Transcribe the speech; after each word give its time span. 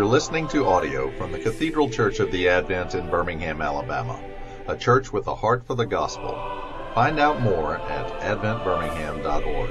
You're 0.00 0.08
listening 0.08 0.48
to 0.48 0.64
audio 0.64 1.14
from 1.18 1.30
the 1.30 1.38
Cathedral 1.38 1.90
Church 1.90 2.20
of 2.20 2.32
the 2.32 2.48
Advent 2.48 2.94
in 2.94 3.10
Birmingham, 3.10 3.60
Alabama, 3.60 4.18
a 4.66 4.74
church 4.74 5.12
with 5.12 5.26
a 5.26 5.34
heart 5.34 5.66
for 5.66 5.74
the 5.74 5.84
gospel. 5.84 6.30
Find 6.94 7.20
out 7.20 7.42
more 7.42 7.76
at 7.76 8.08
adventbirmingham.org. 8.22 9.70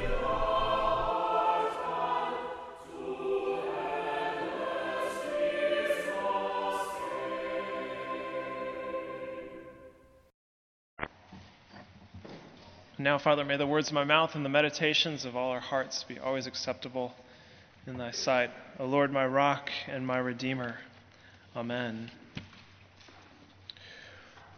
Now, 12.99 13.17
Father, 13.17 13.43
may 13.43 13.57
the 13.57 13.65
words 13.65 13.87
of 13.87 13.95
my 13.95 14.03
mouth 14.03 14.35
and 14.35 14.45
the 14.45 14.49
meditations 14.49 15.25
of 15.25 15.35
all 15.35 15.49
our 15.49 15.59
hearts 15.59 16.03
be 16.03 16.19
always 16.19 16.45
acceptable 16.45 17.15
in 17.89 17.97
thy 17.97 18.11
sight. 18.11 18.51
O 18.77 18.85
Lord, 18.85 19.11
my 19.11 19.25
rock 19.25 19.71
and 19.87 20.05
my 20.05 20.19
redeemer. 20.19 20.75
Amen. 21.55 22.11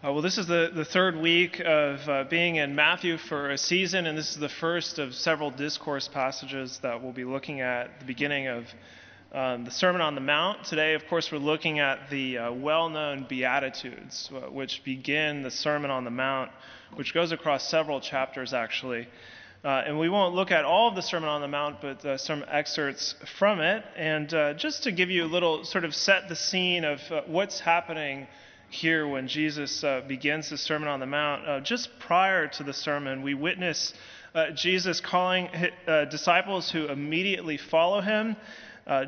Uh, 0.03 0.11
well, 0.11 0.21
this 0.21 0.37
is 0.37 0.47
the, 0.47 0.69
the 0.75 0.83
third 0.83 1.15
week 1.15 1.61
of 1.61 2.09
uh, 2.09 2.25
being 2.29 2.57
in 2.57 2.75
Matthew 2.75 3.17
for 3.17 3.51
a 3.51 3.57
season, 3.57 4.05
and 4.05 4.17
this 4.17 4.31
is 4.31 4.37
the 4.37 4.49
first 4.49 4.99
of 4.99 5.13
several 5.13 5.49
discourse 5.49 6.09
passages 6.09 6.79
that 6.83 7.01
we'll 7.01 7.13
be 7.13 7.23
looking 7.23 7.61
at 7.61 8.01
the 8.01 8.05
beginning 8.05 8.47
of 8.47 8.65
um, 9.31 9.63
the 9.63 9.71
Sermon 9.71 10.01
on 10.01 10.13
the 10.13 10.21
Mount. 10.21 10.65
Today, 10.65 10.93
of 10.95 11.07
course, 11.07 11.31
we're 11.31 11.37
looking 11.37 11.79
at 11.79 12.09
the 12.09 12.37
uh, 12.37 12.51
well 12.51 12.89
known 12.89 13.25
Beatitudes, 13.29 14.29
which 14.51 14.83
begin 14.83 15.41
the 15.41 15.51
Sermon 15.51 15.89
on 15.89 16.03
the 16.03 16.11
Mount, 16.11 16.51
which 16.95 17.13
goes 17.13 17.31
across 17.31 17.69
several 17.69 18.01
chapters, 18.01 18.53
actually. 18.53 19.07
Uh, 19.63 19.83
and 19.85 19.99
we 19.99 20.09
won't 20.09 20.33
look 20.33 20.49
at 20.49 20.65
all 20.65 20.89
of 20.89 20.95
the 20.95 21.03
Sermon 21.03 21.29
on 21.29 21.39
the 21.39 21.47
Mount, 21.47 21.81
but 21.81 22.03
uh, 22.03 22.17
some 22.17 22.43
excerpts 22.47 23.13
from 23.37 23.59
it. 23.59 23.83
And 23.95 24.33
uh, 24.33 24.55
just 24.55 24.81
to 24.83 24.91
give 24.91 25.11
you 25.11 25.23
a 25.23 25.27
little 25.27 25.63
sort 25.65 25.85
of 25.85 25.93
set 25.93 26.27
the 26.27 26.35
scene 26.35 26.83
of 26.83 26.99
uh, 27.11 27.21
what's 27.27 27.59
happening 27.59 28.25
here 28.71 29.07
when 29.07 29.27
Jesus 29.27 29.83
uh, 29.83 30.01
begins 30.07 30.49
the 30.49 30.57
Sermon 30.57 30.87
on 30.87 30.99
the 30.99 31.05
Mount, 31.05 31.47
uh, 31.47 31.59
just 31.59 31.89
prior 31.99 32.47
to 32.47 32.63
the 32.63 32.73
sermon, 32.73 33.21
we 33.21 33.35
witness 33.35 33.93
Jesus 34.55 35.01
calling 35.01 35.49
disciples 36.09 36.71
who 36.71 36.87
immediately 36.87 37.57
follow 37.57 37.99
him, 37.99 38.37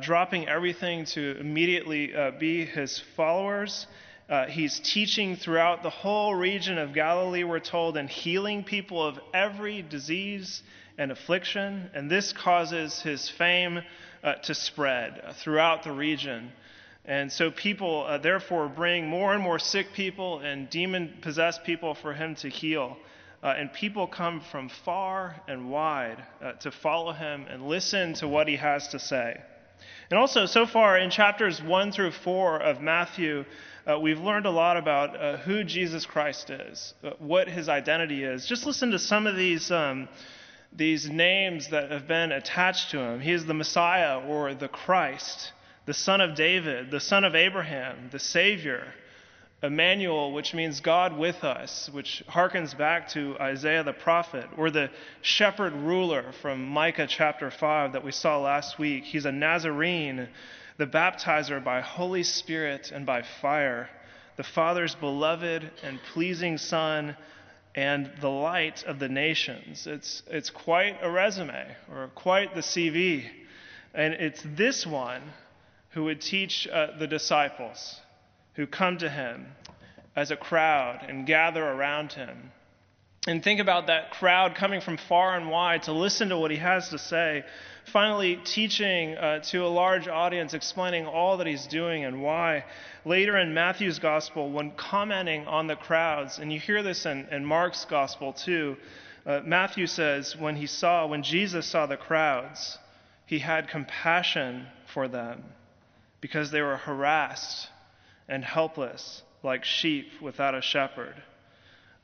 dropping 0.02 0.50
everything 0.50 1.06
to 1.06 1.38
immediately 1.40 2.14
be 2.38 2.66
his 2.66 3.02
followers. 3.16 3.88
Uh, 4.30 4.46
he's 4.46 4.80
teaching 4.80 5.36
throughout 5.36 5.84
the 5.84 5.90
whole 5.90 6.34
region 6.34 6.78
of 6.78 6.94
Galilee, 6.94 7.44
we're 7.44 7.60
told, 7.60 7.98
and 7.98 8.10
healing 8.10 8.64
people 8.64 9.06
of 9.06 9.20
every 9.34 9.82
disease 9.82 10.64
and 10.98 11.12
affliction. 11.12 11.90
And 11.94 12.10
this 12.10 12.32
causes 12.32 13.02
his 13.02 13.30
fame 13.30 13.82
uh, 14.24 14.36
to 14.36 14.56
spread 14.56 15.36
throughout 15.36 15.84
the 15.84 15.92
region. 15.92 16.52
And 17.06 17.30
so 17.30 17.52
people, 17.52 18.06
uh, 18.08 18.18
therefore, 18.18 18.70
bring 18.70 19.08
more 19.08 19.34
and 19.34 19.44
more 19.44 19.60
sick 19.60 19.88
people 19.94 20.40
and 20.40 20.70
demon 20.70 21.18
possessed 21.22 21.66
people 21.66 21.94
for 21.94 22.14
him 22.14 22.36
to 22.36 22.48
heal. 22.48 22.96
Uh, 23.44 23.54
and 23.58 23.74
people 23.74 24.08
come 24.08 24.40
from 24.40 24.70
far 24.70 25.36
and 25.50 25.70
wide 25.70 26.24
uh, 26.42 26.54
to 26.54 26.72
follow 26.72 27.12
him 27.12 27.46
and 27.50 27.68
listen 27.68 28.14
to 28.14 28.26
what 28.26 28.48
he 28.48 28.56
has 28.56 28.88
to 28.88 29.00
say. 29.00 29.42
And 30.10 30.18
also, 30.18 30.46
so 30.46 30.66
far 30.66 30.98
in 30.98 31.10
chapters 31.10 31.62
1 31.62 31.92
through 31.92 32.12
4 32.12 32.62
of 32.62 32.82
Matthew, 32.82 33.44
uh, 33.86 34.00
we've 34.00 34.20
learned 34.20 34.46
a 34.46 34.52
lot 34.52 34.78
about 34.78 35.20
uh, 35.20 35.38
who 35.38 35.64
Jesus 35.64 36.06
Christ 36.06 36.50
is, 36.50 36.94
uh, 37.04 37.12
what 37.20 37.50
his 37.50 37.68
identity 37.68 38.24
is. 38.24 38.46
Just 38.46 38.66
listen 38.66 38.92
to 38.92 39.00
some 39.00 39.28
of 39.28 39.36
these, 39.36 39.72
um, 39.72 40.08
these 40.72 41.10
names 41.10 41.70
that 41.70 41.92
have 41.92 42.08
been 42.08 42.32
attached 42.32 42.92
to 42.92 43.00
him. 43.00 43.20
He 43.20 43.34
is 43.34 43.46
the 43.46 43.54
Messiah 43.54 44.20
or 44.20 44.54
the 44.54 44.70
Christ, 44.70 45.52
the 45.86 45.94
Son 45.94 46.22
of 46.22 46.36
David, 46.36 46.92
the 46.92 47.02
Son 47.02 47.24
of 47.24 47.36
Abraham, 47.36 48.10
the 48.12 48.20
Savior. 48.20 48.94
Emmanuel, 49.62 50.34
which 50.34 50.54
means 50.54 50.82
God 50.82 51.18
with 51.18 51.46
us, 51.46 51.90
which 51.94 52.22
harkens 52.28 52.78
back 52.78 53.08
to 53.12 53.38
Isaiah 53.40 53.82
the 53.82 53.94
prophet, 53.94 54.46
or 54.58 54.70
the 54.70 54.90
shepherd 55.22 55.72
ruler 55.72 56.34
from 56.42 56.66
Micah 56.66 57.08
chapter 57.08 57.50
5 57.50 57.94
that 57.94 58.04
we 58.04 58.12
saw 58.12 58.42
last 58.42 58.78
week. 58.78 59.06
He's 59.06 59.24
a 59.24 59.32
Nazarene, 59.32 60.28
the 60.78 60.88
baptizer 60.88 61.64
by 61.64 61.82
Holy 61.82 62.24
Spirit 62.24 62.92
and 62.94 63.06
by 63.06 63.24
fire, 63.42 63.90
the 64.38 64.44
Father's 64.44 64.96
beloved 64.96 65.70
and 65.84 66.00
pleasing 66.14 66.58
Son, 66.58 67.16
and 67.76 68.12
the 68.22 68.30
light 68.30 68.84
of 68.84 69.00
the 69.00 69.10
nations. 69.10 69.88
It's, 69.88 70.22
it's 70.28 70.50
quite 70.50 70.98
a 71.02 71.10
resume, 71.10 71.76
or 71.92 72.08
quite 72.14 72.54
the 72.54 72.62
CV. 72.62 73.28
And 73.94 74.14
it's 74.14 74.44
this 74.56 74.86
one 74.86 75.22
who 75.92 76.06
would 76.06 76.22
teach 76.22 76.68
uh, 76.68 76.98
the 76.98 77.08
disciples 77.08 78.00
who 78.56 78.68
come 78.68 78.98
to 79.00 79.10
him 79.10 79.48
as 80.16 80.30
a 80.30 80.36
crowd 80.36 81.06
and 81.08 81.26
gather 81.26 81.64
around 81.64 82.14
him. 82.14 82.52
And 83.26 83.42
think 83.42 83.62
about 83.62 83.88
that 83.88 84.12
crowd 84.12 84.56
coming 84.56 84.82
from 84.82 84.98
far 84.98 85.38
and 85.38 85.50
wide 85.50 85.84
to 85.84 85.94
listen 85.94 86.30
to 86.30 86.38
what 86.38 86.52
he 86.52 86.58
has 86.58 86.90
to 86.90 87.00
say. 87.00 87.46
Finally, 87.86 88.38
teaching 88.44 89.16
uh, 89.16 89.40
to 89.40 89.66
a 89.66 89.68
large 89.68 90.10
audience, 90.10 90.54
explaining 90.54 91.06
all 91.06 91.38
that 91.38 91.48
he's 91.48 91.66
doing 91.68 92.04
and 92.04 92.22
why. 92.22 92.66
Later 93.06 93.38
in 93.38 93.54
Matthew's 93.54 94.00
gospel, 94.00 94.52
when 94.52 94.72
commenting 94.72 95.48
on 95.48 95.68
the 95.68 95.76
crowds, 95.78 96.40
and 96.40 96.52
you 96.52 96.60
hear 96.60 96.84
this 96.84 97.06
in, 97.06 97.28
in 97.32 97.46
Mark's 97.46 97.86
gospel 97.86 98.34
too, 98.34 98.76
uh, 99.26 99.40
Matthew 99.46 99.88
says, 99.88 100.36
when 100.38 100.58
he 100.58 100.68
saw, 100.68 101.08
when 101.08 101.24
Jesus 101.24 101.66
saw 101.66 101.86
the 101.86 101.96
crowds, 101.96 102.78
he 103.26 103.40
had 103.40 103.70
compassion 103.70 104.68
for 104.94 105.08
them 105.08 105.44
because 106.20 106.52
they 106.52 106.62
were 106.62 106.78
harassed 106.78 107.70
and 108.28 108.44
helpless 108.44 109.24
like 109.44 109.64
sheep 109.64 110.08
without 110.22 110.56
a 110.56 110.62
shepherd. 110.62 111.16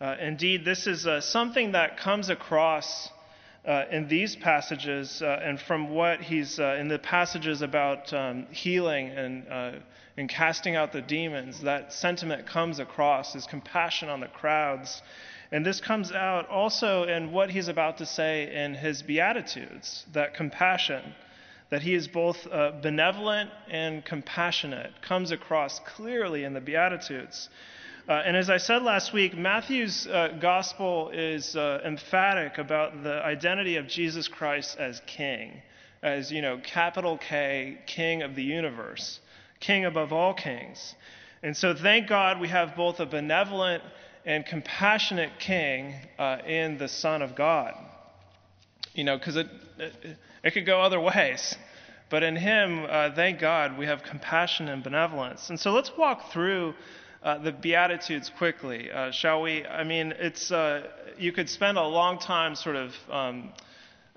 Uh, 0.02 0.16
indeed, 0.22 0.64
this 0.64 0.88
is 0.88 1.06
uh, 1.06 1.20
something 1.20 1.74
that 1.74 1.98
comes 1.98 2.30
across 2.30 3.10
uh, 3.68 3.84
in 3.92 4.08
these 4.08 4.34
passages 4.38 5.22
uh, 5.22 5.42
and 5.44 5.60
from 5.60 5.90
what 5.90 6.22
he's 6.22 6.58
uh, 6.58 6.78
in 6.80 6.88
the 6.88 6.98
passages 6.98 7.62
about 7.62 8.14
um, 8.14 8.48
healing 8.50 9.10
and, 9.10 9.46
uh, 9.50 9.72
and 10.16 10.30
casting 10.30 10.78
out 10.78 10.94
the 10.94 11.02
demons. 11.02 11.60
That 11.64 11.92
sentiment 11.92 12.48
comes 12.48 12.80
across 12.80 13.34
his 13.34 13.46
compassion 13.46 14.08
on 14.08 14.22
the 14.22 14.28
crowds. 14.28 15.02
And 15.52 15.66
this 15.66 15.82
comes 15.82 16.14
out 16.14 16.48
also 16.48 17.04
in 17.04 17.34
what 17.34 17.50
he's 17.50 17.68
about 17.68 17.98
to 17.98 18.06
say 18.06 18.56
in 18.56 18.76
his 18.76 19.02
Beatitudes 19.02 20.06
that 20.14 20.34
compassion 20.34 21.14
that 21.72 21.81
he 21.81 21.94
is 21.94 22.08
both 22.08 22.48
benevolent 22.81 23.52
and 23.70 24.06
compassionate 24.06 24.92
comes 25.02 25.31
across 25.31 25.80
clearly 25.80 26.44
in 26.44 26.54
the 26.54 26.62
Beatitudes. 26.62 27.50
Uh, 28.09 28.24
and 28.25 28.36
as 28.36 28.50
I 28.50 28.58
said 28.58 28.81
last 28.81 29.14
week, 29.14 29.38
Matthew's 29.38 30.08
uh, 30.08 30.30
gospel 30.42 31.12
is 31.14 31.56
uh, 31.56 31.80
emphatic 31.86 32.58
about 32.58 33.03
the 33.03 33.24
identity 33.24 33.75
of 33.75 33.88
Jesus 33.88 34.28
Christ 34.28 34.78
as 34.80 35.00
king, 35.06 35.62
as, 36.02 36.31
you 36.31 36.42
know, 36.42 36.58
capital 36.58 37.19
K, 37.19 37.78
king 37.86 38.24
of 38.24 38.34
the 38.34 38.42
universe, 38.42 39.19
king 39.59 39.86
above 39.86 40.12
all 40.12 40.34
kings. 40.34 40.96
And 41.44 41.56
so 41.56 41.75
thank 41.75 42.09
God 42.09 42.40
we 42.42 42.48
have 42.48 42.75
both 42.75 43.00
a 43.00 43.06
benevolent 43.06 43.84
and 44.25 44.44
compassionate 44.44 45.34
king 45.38 45.94
uh, 46.18 46.38
in 46.48 46.80
the 46.80 46.88
Son 46.88 47.22
of 47.22 47.36
God. 47.36 47.75
You 48.96 49.03
know, 49.03 49.19
because 49.19 49.36
it, 49.36 49.48
it 49.78 50.18
it 50.44 50.52
could 50.56 50.66
go 50.66 50.81
other 50.81 51.00
ways. 51.00 51.56
But 52.09 52.24
in 52.24 52.36
Him, 52.36 52.88
uh, 52.90 53.12
thank 53.14 53.40
God, 53.40 53.78
we 53.78 53.86
have 53.86 54.02
compassion 54.02 54.68
and 54.68 54.84
benevolence. 54.84 55.52
And 55.52 55.59
so 55.59 55.74
let's 55.74 55.92
walk 55.96 56.31
through 56.31 56.74
uh, 57.22 57.38
the 57.38 57.52
Beatitudes 57.52 58.31
quickly, 58.38 58.90
uh, 58.90 59.12
shall 59.12 59.41
we? 59.41 59.66
I 59.66 59.84
mean, 59.84 60.13
it's, 60.18 60.52
uh, 60.52 60.88
you 61.18 61.34
could 61.34 61.50
spend 61.50 61.78
a 61.78 61.84
long 61.84 62.18
time 62.18 62.56
sort 62.56 62.78
of 62.78 62.94
um, 63.12 63.51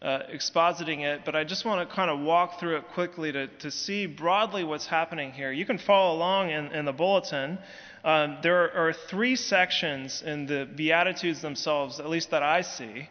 uh, 0.01 0.21
expositing 0.33 1.01
it, 1.01 1.23
but 1.25 1.35
I 1.35 1.43
just 1.43 1.65
want 1.65 1.89
to 1.89 1.95
kind 1.95 2.11
of 2.11 2.21
walk 2.21 2.61
through 2.61 2.77
it 2.77 2.85
quickly 2.95 3.33
to, 3.33 3.49
to 3.49 3.71
see 3.73 4.07
broadly 4.07 4.63
what's 4.63 4.87
happening 4.87 5.33
here. 5.33 5.51
You 5.51 5.67
can 5.67 5.79
follow 5.79 6.15
along 6.17 6.51
in, 6.51 6.67
in 6.67 6.85
the 6.85 6.93
bulletin. 6.93 7.59
Um, 8.05 8.39
there 8.43 8.73
are, 8.73 8.93
three 8.93 9.35
sections 9.35 10.23
in 10.25 10.47
the 10.47 10.69
Beatitudes 10.73 11.43
themselves, 11.43 11.99
at 11.99 12.09
least 12.09 12.31
that 12.31 12.43
I 12.43 12.63
see. 12.63 13.09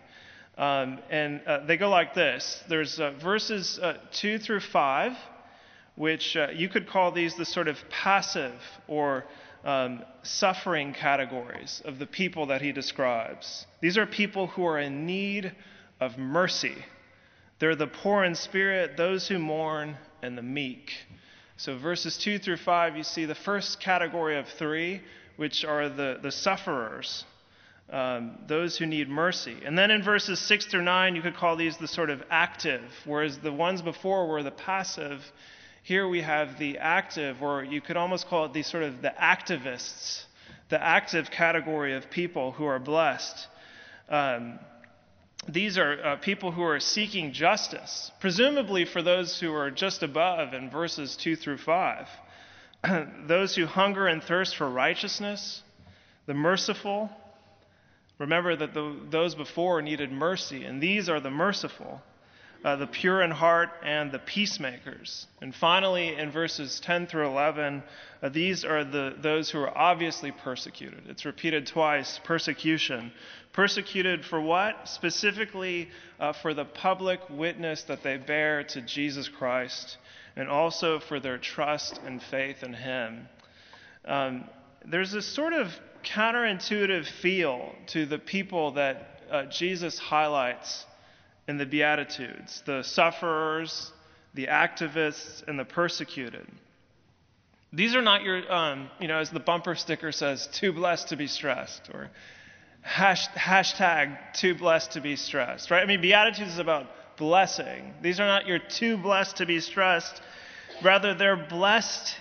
Um, 0.58 1.00
and 1.10 1.42
uh, 1.46 1.66
they 1.66 1.78
go 1.78 1.90
like 1.90 2.14
this 2.14 2.62
there's 2.68 3.00
uh, 3.00 3.12
verses 3.22 3.80
uh, 3.80 3.98
2 4.14 4.38
through 4.38 4.60
5, 4.60 5.14
which 5.96 6.38
you 6.56 6.70
could 6.70 6.88
call 6.88 7.12
these 7.12 7.36
the 7.36 7.46
sort 7.46 7.68
of 7.68 7.78
passive 7.90 8.54
or 8.88 9.26
um, 9.64 10.04
suffering 10.24 10.94
categories 10.94 11.82
of 11.86 12.00
the 12.00 12.08
people 12.08 12.48
that 12.48 12.62
he 12.62 12.72
describes. 12.72 13.66
These 13.80 13.98
are 13.98 14.06
people 14.06 14.48
who 14.48 14.66
are 14.66 14.80
in 14.80 15.06
need 15.06 15.54
of 16.00 16.18
mercy. 16.18 16.76
They're 17.60 17.76
the 17.76 17.88
poor 17.88 18.24
in 18.24 18.36
spirit, 18.36 18.98
those 18.98 19.28
who 19.28 19.38
mourn, 19.38 19.98
and 20.22 20.38
the 20.38 20.42
meek. 20.42 20.92
So, 21.58 21.78
verses 21.78 22.18
2 22.18 22.40
through 22.40 22.58
5, 22.58 22.98
you 22.98 23.04
see 23.04 23.26
the 23.26 23.36
first 23.36 23.80
category 23.80 24.38
of 24.38 24.48
three, 24.48 25.02
which 25.36 25.64
are 25.64 25.90
the, 25.90 26.20
the 26.22 26.32
sufferers 26.32 27.26
um, 27.92 28.38
those 28.48 28.78
who 28.78 28.86
need 28.86 29.10
mercy. 29.10 29.58
And 29.66 29.78
then 29.78 29.92
in 29.92 30.02
verses 30.02 30.40
6 30.40 30.68
through 30.68 30.84
9, 30.84 31.16
you 31.16 31.22
could 31.22 31.36
call 31.36 31.56
these 31.56 31.78
the 31.78 31.88
sort 31.88 32.10
of 32.10 32.24
active, 32.30 32.82
whereas 33.06 33.38
the 33.40 33.52
ones 33.52 33.82
before 33.82 34.28
were 34.28 34.44
the 34.44 34.52
passive. 34.52 35.22
Here 35.84 36.08
we 36.08 36.22
have 36.22 36.60
the 36.60 36.78
active, 36.78 37.42
or 37.42 37.64
you 37.64 37.82
could 37.82 37.98
almost 37.98 38.28
call 38.28 38.46
it 38.46 38.54
the 38.54 38.62
sort 38.62 38.84
of 38.84 39.02
the 39.02 39.14
activists, 39.20 40.24
the 40.70 40.82
active 40.82 41.32
category 41.32 41.96
of 41.96 42.12
people 42.12 42.52
who 42.52 42.66
are 42.66 42.78
blessed. 42.78 43.48
Um, 44.08 44.60
these 45.48 45.80
are 45.80 46.06
uh, 46.06 46.16
people 46.18 46.52
who 46.52 46.62
are 46.62 46.80
seeking 46.80 47.34
justice, 47.34 48.12
presumably 48.20 48.86
for 48.86 49.02
those 49.02 49.40
who 49.40 49.52
are 49.56 49.72
just 49.72 50.04
above 50.04 50.54
in 50.54 50.70
verses 50.70 51.18
2 51.18 51.36
through 51.36 51.58
5. 51.58 52.08
those 53.28 53.56
who 53.56 53.66
hunger 53.66 54.06
and 54.06 54.22
thirst 54.22 54.56
for 54.56 54.70
righteousness, 54.70 55.64
the 56.28 56.36
merciful. 56.36 57.10
Remember 58.20 58.56
that 58.56 58.76
the, 58.76 58.96
those 59.10 59.34
before 59.34 59.82
needed 59.82 60.12
mercy, 60.12 60.64
and 60.64 60.80
these 60.80 61.10
are 61.10 61.20
the 61.20 61.32
merciful 61.32 62.04
uh, 62.64 62.76
the 62.76 62.88
pure 62.88 63.22
in 63.22 63.32
heart, 63.32 63.70
and 63.84 64.12
the 64.12 64.20
peacemakers. 64.20 65.26
And 65.42 65.54
finally, 65.54 66.16
in 66.16 66.32
verses 66.32 66.80
10 66.84 67.08
through 67.08 67.28
11, 67.28 67.82
uh, 68.22 68.30
these 68.30 68.64
are 68.64 68.84
the, 68.84 69.16
those 69.20 69.50
who 69.50 69.60
are 69.60 69.76
obviously 69.76 70.32
persecuted. 70.32 71.04
It's 71.08 71.26
repeated 71.26 71.66
twice 71.66 72.20
persecution. 72.24 73.12
Persecuted 73.54 74.24
for 74.26 74.40
what? 74.40 74.88
Specifically 74.88 75.90
uh, 76.20 76.34
for 76.34 76.54
the 76.54 76.66
public 76.66 77.20
witness 77.30 77.84
that 77.84 78.04
they 78.04 78.18
bear 78.18 78.64
to 78.66 78.82
Jesus 78.82 79.28
Christ, 79.28 79.98
and 80.36 80.48
also 80.48 81.00
for 81.00 81.20
their 81.20 81.40
trust 81.40 82.00
and 82.06 82.22
faith 82.22 82.64
in 82.64 82.74
Him. 82.74 83.28
Um, 84.06 84.46
there's 84.86 85.12
this 85.12 85.26
sort 85.26 85.54
of 85.54 85.68
counterintuitive 86.04 87.06
feel 87.22 87.74
to 87.88 88.06
the 88.06 88.20
people 88.20 88.74
that 88.74 89.22
uh, 89.32 89.46
Jesus 89.46 89.98
highlights 89.98 90.86
in 91.52 91.58
the 91.58 91.66
Beatitudes 91.66 92.64
the 92.66 92.82
sufferers, 92.82 93.92
the 94.34 94.48
activists, 94.48 95.46
and 95.48 95.60
the 95.60 95.66
persecuted. 95.66 96.48
These 97.74 97.94
are 97.94 98.02
not 98.02 98.24
your, 98.24 98.52
um, 98.52 98.90
you 99.00 99.08
know, 99.10 99.20
as 99.20 99.30
the 99.30 99.40
bumper 99.40 99.76
sticker 99.76 100.14
says, 100.14 100.48
too 100.48 100.72
blessed 100.72 101.10
to 101.10 101.18
be 101.18 101.28
stressed, 101.28 101.90
or 101.94 102.10
hash, 102.82 103.28
hashtag 103.30 104.18
too 104.34 104.56
blessed 104.56 104.94
to 104.94 105.02
be 105.02 105.18
stressed, 105.18 105.70
right? 105.72 105.84
I 105.84 105.86
mean, 105.86 106.02
Beatitudes 106.02 106.54
is 106.54 106.60
about 106.60 106.88
blessing. 107.18 107.94
These 108.02 108.22
are 108.22 108.28
not 108.28 108.48
your 108.48 108.60
too 108.60 108.96
blessed 108.96 109.38
to 109.38 109.46
be 109.46 109.60
stressed. 109.60 110.22
Rather, 110.82 111.14
they're 111.14 111.36
blessed 111.36 112.16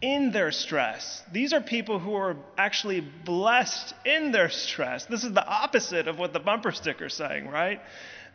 in 0.00 0.32
their 0.32 0.52
stress. 0.52 1.22
These 1.30 1.52
are 1.52 1.60
people 1.60 1.98
who 1.98 2.14
are 2.14 2.36
actually 2.56 3.00
blessed 3.00 3.92
in 4.06 4.32
their 4.32 4.48
stress. 4.48 5.04
This 5.04 5.24
is 5.24 5.32
the 5.32 5.46
opposite 5.46 6.08
of 6.08 6.18
what 6.18 6.32
the 6.32 6.40
bumper 6.40 6.72
sticker 6.72 7.06
is 7.06 7.14
saying, 7.14 7.48
right? 7.48 7.80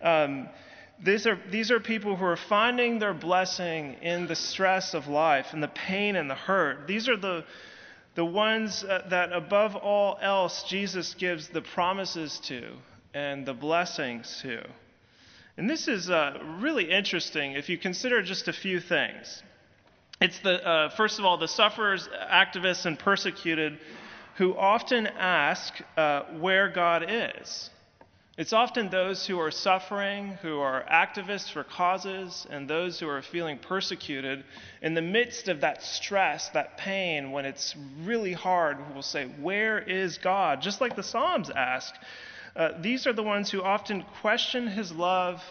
Um, 0.01 0.50
these 1.03 1.27
are, 1.27 1.38
these 1.51 1.71
are 1.71 1.80
people 1.80 2.15
who 2.15 2.25
are 2.25 2.38
finding 2.38 3.00
their 3.00 3.13
blessing 3.13 3.95
in 4.01 4.27
the 4.27 4.36
stress 4.36 4.94
of 4.94 5.07
life 5.07 5.47
and 5.51 5.62
the 5.62 5.68
pain 5.68 6.15
and 6.15 6.30
the 6.30 6.36
hurt. 6.36 6.88
These 6.88 7.09
are 7.09 7.18
the, 7.18 7.44
the 8.15 8.25
ones 8.25 8.83
uh, 8.83 9.06
that, 9.09 9.33
above 9.33 9.75
all 9.75 10.18
else, 10.21 10.63
Jesus 10.69 11.13
gives 11.15 11.50
the 11.50 11.62
promises 11.62 12.39
to 12.45 12.77
and 13.13 13.45
the 13.45 13.53
blessings 13.53 14.39
to. 14.42 14.63
And 15.57 15.69
this 15.69 15.88
is 15.88 16.09
uh, 16.09 16.38
really 16.59 16.89
interesting 16.91 17.53
if 17.53 17.69
you 17.69 17.77
consider 17.77 18.21
just 18.21 18.48
a 18.48 18.53
few 18.53 18.80
things. 18.80 19.44
It's 20.21 20.39
the, 20.39 20.65
uh, 20.65 20.89
first 20.95 21.19
of 21.19 21.25
all, 21.25 21.38
the 21.38 21.48
sufferers, 21.48 22.07
activists, 22.31 22.86
and 22.86 22.98
persecuted 22.98 23.80
who 24.38 24.56
often 24.56 25.07
ask 25.07 25.74
uh, 25.98 26.24
where 26.39 26.69
God 26.69 27.06
is. 27.07 27.69
It's 28.37 28.51
often 28.51 28.89
those 28.89 29.25
who 29.25 29.39
are 29.39 29.51
suffering, 29.51 30.37
who 30.41 30.59
are 30.59 30.83
activists 30.91 31.49
for 31.49 31.63
causes, 31.63 32.45
and 32.49 32.69
those 32.69 32.99
who 32.99 33.07
are 33.07 33.21
feeling 33.21 33.57
persecuted 33.57 34.43
in 34.81 34.93
the 34.93 35.01
midst 35.01 35.47
of 35.47 35.61
that 35.61 35.81
stress, 35.81 36.49
that 36.49 36.77
pain, 36.77 37.31
when 37.31 37.45
it's 37.45 37.75
really 38.03 38.33
hard, 38.33 38.75
who 38.75 38.93
will 38.93 39.01
say, 39.01 39.25
Where 39.39 39.79
is 39.79 40.17
God? 40.17 40.61
Just 40.61 40.81
like 40.81 40.97
the 40.97 41.03
Psalms 41.03 41.49
ask. 41.49 41.95
Uh, 42.57 42.71
these 42.81 43.07
are 43.07 43.13
the 43.13 43.23
ones 43.23 43.49
who 43.51 43.61
often 43.61 44.03
question 44.19 44.67
his 44.67 44.91
love 44.91 45.41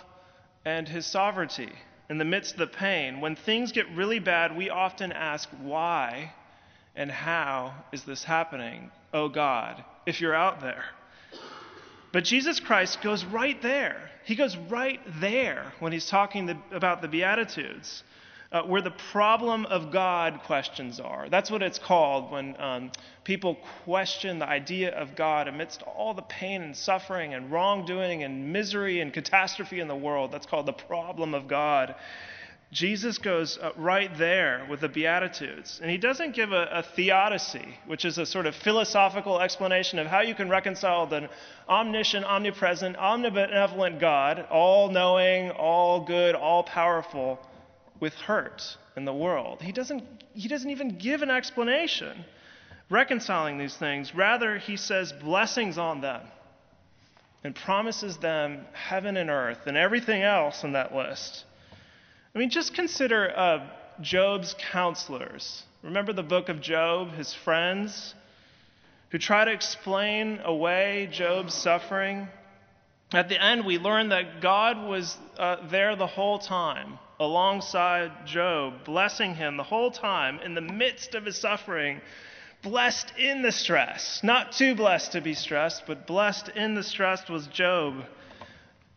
and 0.66 0.86
his 0.86 1.06
sovereignty 1.06 1.72
in 2.10 2.18
the 2.18 2.24
midst 2.24 2.52
of 2.52 2.58
the 2.58 2.66
pain. 2.66 3.22
When 3.22 3.34
things 3.34 3.72
get 3.72 3.88
really 3.94 4.18
bad, 4.18 4.54
we 4.54 4.68
often 4.68 5.10
ask, 5.10 5.48
Why 5.62 6.34
and 6.94 7.10
how 7.10 7.74
is 7.92 8.04
this 8.04 8.24
happening? 8.24 8.90
Oh 9.14 9.30
God, 9.30 9.82
if 10.04 10.20
you're 10.20 10.34
out 10.34 10.60
there. 10.60 10.84
But 12.14 12.22
Jesus 12.22 12.60
Christ 12.60 13.02
goes 13.02 13.24
right 13.24 13.60
there. 13.60 14.08
He 14.24 14.36
goes 14.36 14.56
right 14.56 15.00
there 15.18 15.72
when 15.80 15.90
he's 15.90 16.06
talking 16.06 16.46
the, 16.46 16.56
about 16.70 17.02
the 17.02 17.08
Beatitudes, 17.08 18.04
uh, 18.52 18.62
where 18.62 18.80
the 18.80 18.92
problem 18.92 19.66
of 19.66 19.90
God 19.90 20.38
questions 20.44 21.00
are. 21.00 21.28
That's 21.28 21.50
what 21.50 21.60
it's 21.60 21.80
called 21.80 22.30
when 22.30 22.54
um, 22.60 22.92
people 23.24 23.58
question 23.82 24.38
the 24.38 24.48
idea 24.48 24.96
of 24.96 25.16
God 25.16 25.48
amidst 25.48 25.82
all 25.82 26.14
the 26.14 26.22
pain 26.22 26.62
and 26.62 26.76
suffering 26.76 27.34
and 27.34 27.50
wrongdoing 27.50 28.22
and 28.22 28.52
misery 28.52 29.00
and 29.00 29.12
catastrophe 29.12 29.80
in 29.80 29.88
the 29.88 29.96
world. 29.96 30.30
That's 30.30 30.46
called 30.46 30.66
the 30.66 30.72
problem 30.72 31.34
of 31.34 31.48
God. 31.48 31.96
Jesus 32.74 33.18
goes 33.18 33.56
uh, 33.56 33.70
right 33.76 34.10
there 34.18 34.66
with 34.68 34.80
the 34.80 34.88
Beatitudes. 34.88 35.78
And 35.80 35.88
he 35.88 35.96
doesn't 35.96 36.34
give 36.34 36.50
a, 36.50 36.68
a, 36.72 36.82
theodicy, 36.82 37.78
which 37.86 38.04
is 38.04 38.18
a 38.18 38.26
sort 38.26 38.46
of 38.46 38.56
philosophical 38.56 39.40
explanation 39.40 40.00
of 40.00 40.08
how 40.08 40.22
you 40.22 40.34
can 40.34 40.48
reconcile 40.48 41.06
the 41.06 41.30
omniscient, 41.68 42.26
omnipresent, 42.26 42.96
omnibenevolent 42.96 44.00
God, 44.00 44.46
all 44.50 44.90
knowing, 44.90 45.52
all 45.52 46.04
good, 46.04 46.34
all 46.34 46.64
powerful, 46.64 47.38
with 48.00 48.14
hurt 48.14 48.76
in 48.96 49.04
the 49.04 49.14
world. 49.14 49.62
He 49.62 49.70
doesn't, 49.70 50.02
he 50.32 50.48
doesn't 50.48 50.70
even 50.70 50.98
give 50.98 51.22
an 51.22 51.30
explanation 51.30 52.24
reconciling 52.90 53.56
these 53.56 53.76
things. 53.76 54.16
Rather, 54.16 54.58
he 54.58 54.76
says 54.76 55.12
blessings 55.12 55.78
on 55.78 56.00
them 56.00 56.22
and 57.44 57.54
promises 57.54 58.16
them 58.16 58.66
heaven 58.72 59.16
and 59.16 59.30
earth 59.30 59.60
and 59.66 59.76
everything 59.76 60.22
else 60.22 60.64
in 60.64 60.72
that 60.72 60.92
list. 60.92 61.44
I 62.34 62.40
mean, 62.40 62.50
just 62.50 62.74
consider 62.74 63.32
uh, 63.36 63.66
Job's 64.00 64.56
counselors. 64.72 65.62
Remember 65.84 66.12
the 66.12 66.24
book 66.24 66.48
of 66.48 66.60
Job, 66.60 67.12
his 67.12 67.32
friends, 67.32 68.12
who 69.10 69.18
try 69.18 69.44
to 69.44 69.52
explain 69.52 70.40
away 70.44 71.08
Job's 71.12 71.54
suffering? 71.54 72.26
At 73.12 73.28
the 73.28 73.40
end, 73.40 73.64
we 73.64 73.78
learn 73.78 74.08
that 74.08 74.40
God 74.40 74.84
was 74.84 75.16
uh, 75.38 75.68
there 75.68 75.94
the 75.94 76.08
whole 76.08 76.40
time, 76.40 76.98
alongside 77.20 78.26
Job, 78.26 78.84
blessing 78.84 79.36
him 79.36 79.56
the 79.56 79.62
whole 79.62 79.92
time 79.92 80.40
in 80.40 80.54
the 80.54 80.60
midst 80.60 81.14
of 81.14 81.24
his 81.24 81.36
suffering, 81.36 82.00
blessed 82.64 83.12
in 83.16 83.42
the 83.42 83.52
stress. 83.52 84.24
Not 84.24 84.50
too 84.50 84.74
blessed 84.74 85.12
to 85.12 85.20
be 85.20 85.34
stressed, 85.34 85.84
but 85.86 86.08
blessed 86.08 86.48
in 86.48 86.74
the 86.74 86.82
stress 86.82 87.28
was 87.28 87.46
Job. 87.46 88.06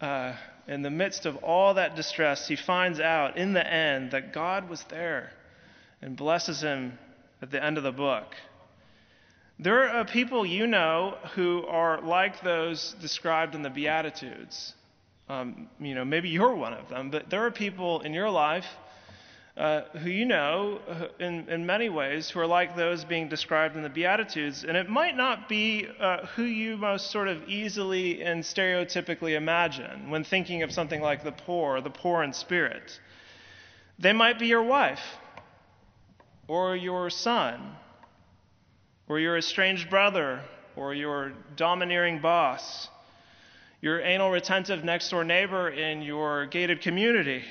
Uh, 0.02 0.34
in 0.68 0.82
the 0.82 0.90
midst 0.90 1.26
of 1.26 1.38
all 1.38 1.76
that 1.76 1.96
distress, 1.96 2.48
he 2.48 2.56
finds 2.56 3.00
out 3.00 3.38
in 3.38 3.54
the 3.54 3.66
end 3.66 4.12
that 4.12 4.34
God 4.34 4.70
was 4.70 4.84
there 4.90 5.32
and 6.02 6.16
blesses 6.16 6.62
him 6.62 6.98
at 7.42 7.52
the 7.52 7.64
end 7.64 7.78
of 7.78 7.84
the 7.84 7.92
book. 7.92 8.36
There 9.60 9.90
are 9.90 10.06
people 10.06 10.46
you 10.46 10.68
know 10.68 11.18
who 11.34 11.66
are 11.66 12.02
like 12.02 12.42
those 12.42 12.96
described 13.02 13.56
in 13.56 13.64
the 13.64 13.70
Beatitudes. 13.70 14.74
Um, 15.30 15.68
you 15.80 15.96
know, 15.96 16.06
maybe 16.06 16.30
you're 16.30 16.54
one 16.54 16.74
of 16.74 16.90
them, 16.90 17.10
but 17.10 17.30
there 17.30 17.46
are 17.46 17.52
people 17.52 18.02
in 18.02 18.14
your 18.14 18.30
life 18.30 18.66
uh, 19.58 19.82
who 19.98 20.10
you 20.10 20.26
know 20.26 20.80
in, 21.20 21.50
in 21.50 21.66
many 21.66 21.90
ways 21.90 22.30
who 22.30 22.40
are 22.40 22.46
like 22.46 22.76
those 22.76 23.04
being 23.04 23.28
described 23.28 23.76
in 23.76 23.82
the 23.82 23.90
Beatitudes. 23.90 24.64
And 24.64 24.78
it 24.78 24.88
might 24.88 25.18
not 25.18 25.50
be 25.50 25.88
uh, 26.00 26.28
who 26.28 26.44
you 26.44 26.78
most 26.78 27.10
sort 27.10 27.28
of 27.28 27.50
easily 27.50 28.22
and 28.22 28.44
stereotypically 28.44 29.36
imagine 29.36 30.12
when 30.12 30.24
thinking 30.24 30.62
of 30.62 30.72
something 30.72 31.02
like 31.02 31.24
the 31.24 31.32
poor, 31.32 31.82
the 31.82 31.90
poor 31.90 32.22
in 32.22 32.34
spirit. 32.34 33.00
They 33.98 34.14
might 34.14 34.38
be 34.38 34.46
your 34.46 34.62
wife, 34.62 35.02
or 36.48 36.76
your 36.76 37.10
son, 37.10 37.76
or 39.10 39.20
your 39.20 39.38
estranged 39.38 39.90
brother, 39.90 40.42
or 40.76 40.94
your 40.94 41.34
domineering 41.56 42.20
boss, 42.20 42.90
your 43.82 44.02
anal 44.02 44.30
retentive 44.30 44.84
next 44.84 45.10
door 45.10 45.24
neighbor 45.24 45.70
in 45.70 46.04
your 46.04 46.46
gated 46.46 46.82
community 46.82 47.44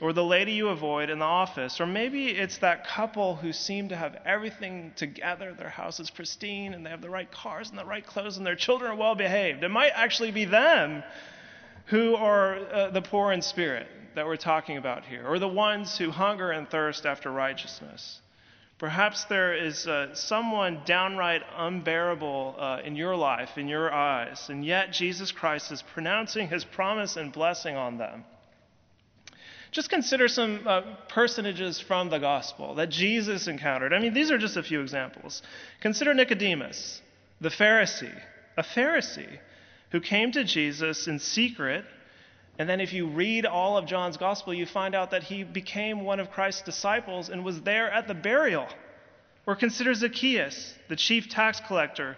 or 0.00 0.12
the 0.12 0.24
lady 0.24 0.52
you 0.52 0.68
avoid 0.68 1.08
in 1.08 1.18
the 1.18 1.24
office, 1.24 1.80
or 1.80 1.86
maybe 1.86 2.28
it's 2.28 2.58
that 2.58 2.86
couple 2.86 3.36
who 3.36 3.52
seem 3.52 3.88
to 3.88 3.96
have 3.96 4.16
everything 4.24 4.92
together. 4.96 5.54
Their 5.54 5.68
house 5.68 6.00
is 6.00 6.10
pristine 6.10 6.74
and 6.74 6.84
they 6.84 6.90
have 6.90 7.00
the 7.00 7.10
right 7.10 7.30
cars 7.30 7.70
and 7.70 7.78
the 7.78 7.84
right 7.84 8.04
clothes 8.04 8.36
and 8.36 8.46
their 8.46 8.56
children 8.56 8.90
are 8.90 8.96
well 8.96 9.14
behaved. 9.14 9.62
It 9.62 9.70
might 9.70 9.92
actually 9.94 10.32
be 10.32 10.44
them 10.44 11.02
who 11.86 12.16
are 12.16 12.56
uh, 12.56 12.90
the 12.90 13.02
poor 13.02 13.32
in 13.32 13.42
spirit 13.42 13.86
that 14.14 14.26
we're 14.26 14.36
talking 14.36 14.76
about 14.76 15.04
here, 15.04 15.26
or 15.26 15.38
the 15.38 15.48
ones 15.48 15.98
who 15.98 16.10
hunger 16.10 16.50
and 16.50 16.68
thirst 16.68 17.04
after 17.04 17.30
righteousness. 17.30 18.20
Perhaps 18.78 19.24
there 19.24 19.54
is 19.54 19.86
uh, 19.86 20.14
someone 20.14 20.80
downright 20.84 21.42
unbearable 21.56 22.56
uh, 22.58 22.80
in 22.84 22.96
your 22.96 23.16
life, 23.16 23.56
in 23.56 23.68
your 23.68 23.92
eyes, 23.92 24.48
and 24.48 24.64
yet 24.64 24.92
Jesus 24.92 25.30
Christ 25.32 25.70
is 25.72 25.82
pronouncing 25.82 26.48
his 26.48 26.64
promise 26.64 27.16
and 27.16 27.32
blessing 27.32 27.76
on 27.76 27.98
them. 27.98 28.24
Just 29.74 29.90
consider 29.90 30.28
some 30.28 30.60
uh, 30.68 30.82
personages 31.08 31.80
from 31.80 32.08
the 32.08 32.20
gospel 32.20 32.76
that 32.76 32.90
Jesus 32.90 33.48
encountered. 33.48 33.92
I 33.92 33.98
mean, 33.98 34.14
these 34.14 34.30
are 34.30 34.38
just 34.38 34.56
a 34.56 34.62
few 34.62 34.80
examples. 34.80 35.42
Consider 35.80 36.14
Nicodemus, 36.14 37.02
the 37.40 37.48
Pharisee, 37.48 38.16
a 38.56 38.62
Pharisee 38.62 39.40
who 39.90 40.00
came 40.00 40.30
to 40.30 40.44
Jesus 40.44 41.08
in 41.08 41.18
secret. 41.18 41.84
And 42.56 42.68
then, 42.68 42.80
if 42.80 42.92
you 42.92 43.08
read 43.08 43.46
all 43.46 43.76
of 43.76 43.86
John's 43.86 44.16
gospel, 44.16 44.54
you 44.54 44.64
find 44.64 44.94
out 44.94 45.10
that 45.10 45.24
he 45.24 45.42
became 45.42 46.04
one 46.04 46.20
of 46.20 46.30
Christ's 46.30 46.62
disciples 46.62 47.28
and 47.28 47.44
was 47.44 47.62
there 47.62 47.90
at 47.90 48.06
the 48.06 48.14
burial. 48.14 48.68
Or 49.44 49.56
consider 49.56 49.92
Zacchaeus, 49.92 50.72
the 50.88 50.94
chief 50.94 51.28
tax 51.28 51.60
collector, 51.66 52.16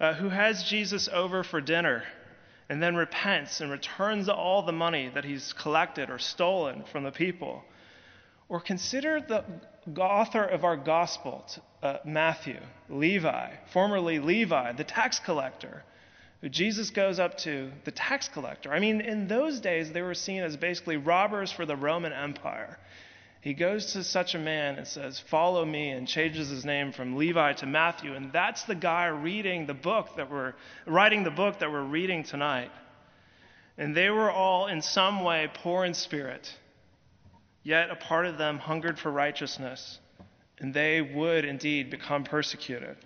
uh, 0.00 0.14
who 0.14 0.30
has 0.30 0.64
Jesus 0.64 1.08
over 1.12 1.44
for 1.44 1.60
dinner 1.60 2.02
and 2.72 2.82
then 2.82 2.96
repents 2.96 3.60
and 3.60 3.70
returns 3.70 4.30
all 4.30 4.62
the 4.62 4.72
money 4.72 5.10
that 5.12 5.26
he's 5.26 5.52
collected 5.52 6.08
or 6.08 6.18
stolen 6.18 6.82
from 6.90 7.04
the 7.04 7.10
people. 7.12 7.62
Or 8.48 8.60
consider 8.60 9.20
the 9.20 9.44
author 10.00 10.42
of 10.42 10.64
our 10.64 10.78
gospel, 10.78 11.44
uh, 11.82 11.98
Matthew, 12.06 12.58
Levi, 12.88 13.56
formerly 13.74 14.20
Levi, 14.20 14.72
the 14.72 14.84
tax 14.84 15.18
collector, 15.18 15.84
who 16.40 16.48
Jesus 16.48 16.88
goes 16.88 17.18
up 17.18 17.36
to, 17.40 17.70
the 17.84 17.90
tax 17.90 18.28
collector. 18.28 18.72
I 18.72 18.80
mean, 18.80 19.02
in 19.02 19.28
those 19.28 19.60
days, 19.60 19.92
they 19.92 20.00
were 20.00 20.14
seen 20.14 20.42
as 20.42 20.56
basically 20.56 20.96
robbers 20.96 21.52
for 21.52 21.66
the 21.66 21.76
Roman 21.76 22.14
Empire. 22.14 22.78
He 23.42 23.54
goes 23.54 23.92
to 23.94 24.04
such 24.04 24.36
a 24.36 24.38
man 24.38 24.76
and 24.76 24.86
says, 24.86 25.18
Follow 25.18 25.64
me, 25.64 25.90
and 25.90 26.06
changes 26.06 26.48
his 26.48 26.64
name 26.64 26.92
from 26.92 27.16
Levi 27.16 27.54
to 27.54 27.66
Matthew. 27.66 28.14
And 28.14 28.32
that's 28.32 28.62
the 28.62 28.76
guy 28.76 29.06
reading 29.06 29.66
the 29.66 29.74
book 29.74 30.10
that 30.16 30.30
we're 30.30 30.54
writing 30.86 31.24
the 31.24 31.32
book 31.32 31.58
that 31.58 31.70
we're 31.70 31.82
reading 31.82 32.22
tonight. 32.22 32.70
And 33.76 33.96
they 33.96 34.10
were 34.10 34.30
all 34.30 34.68
in 34.68 34.80
some 34.80 35.24
way 35.24 35.50
poor 35.52 35.84
in 35.84 35.92
spirit, 35.94 36.54
yet 37.64 37.90
a 37.90 37.96
part 37.96 38.26
of 38.26 38.38
them 38.38 38.58
hungered 38.58 38.96
for 38.96 39.10
righteousness, 39.10 39.98
and 40.60 40.72
they 40.72 41.02
would 41.02 41.44
indeed 41.44 41.90
become 41.90 42.22
persecuted. 42.22 42.96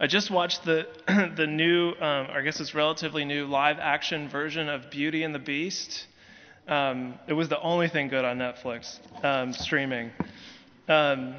I 0.00 0.08
just 0.08 0.28
watched 0.28 0.64
the 0.64 0.88
the 1.36 1.46
new, 1.46 1.90
um, 1.90 2.26
I 2.32 2.40
guess 2.42 2.58
it's 2.58 2.74
relatively 2.74 3.24
new, 3.24 3.46
live 3.46 3.78
action 3.78 4.28
version 4.28 4.68
of 4.68 4.90
Beauty 4.90 5.22
and 5.22 5.32
the 5.32 5.38
Beast. 5.38 6.08
Um, 6.68 7.18
it 7.26 7.32
was 7.32 7.48
the 7.48 7.60
only 7.60 7.88
thing 7.88 8.08
good 8.08 8.24
on 8.24 8.38
Netflix 8.38 8.98
um, 9.24 9.52
streaming. 9.52 10.10
Um, 10.88 11.34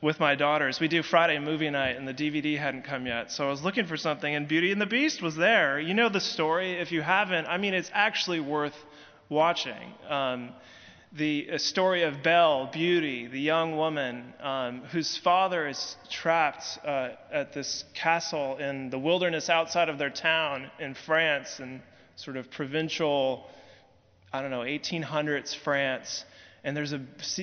with 0.00 0.20
my 0.20 0.34
daughters, 0.34 0.80
we 0.80 0.88
do 0.88 1.02
Friday 1.02 1.38
movie 1.38 1.70
night, 1.70 1.96
and 1.96 2.06
the 2.06 2.14
DVD 2.14 2.58
hadn't 2.58 2.82
come 2.82 3.06
yet. 3.06 3.30
So 3.30 3.46
I 3.46 3.50
was 3.50 3.62
looking 3.62 3.86
for 3.86 3.96
something, 3.96 4.34
and 4.34 4.48
Beauty 4.48 4.72
and 4.72 4.80
the 4.80 4.86
Beast 4.86 5.22
was 5.22 5.36
there. 5.36 5.78
You 5.78 5.94
know 5.94 6.08
the 6.08 6.20
story. 6.20 6.72
If 6.72 6.92
you 6.92 7.02
haven't, 7.02 7.46
I 7.46 7.58
mean, 7.58 7.74
it's 7.74 7.90
actually 7.92 8.40
worth 8.40 8.76
watching. 9.28 9.94
Um, 10.08 10.50
the 11.12 11.58
story 11.58 12.02
of 12.02 12.22
Belle, 12.22 12.70
Beauty, 12.72 13.28
the 13.28 13.40
young 13.40 13.76
woman 13.76 14.34
um, 14.40 14.80
whose 14.90 15.16
father 15.16 15.68
is 15.68 15.96
trapped 16.10 16.78
uh, 16.84 17.10
at 17.32 17.52
this 17.52 17.84
castle 17.94 18.56
in 18.56 18.90
the 18.90 18.98
wilderness 18.98 19.48
outside 19.48 19.88
of 19.88 19.96
their 19.96 20.10
town 20.10 20.70
in 20.80 20.94
France, 20.94 21.60
in 21.60 21.82
sort 22.16 22.36
of 22.36 22.50
provincial 22.50 23.48
I 24.34 24.42
don't 24.42 24.50
know, 24.50 24.62
1800s 24.62 25.54
France, 25.54 26.24
and 26.64 26.76
there's 26.76 26.92
a 26.92 27.00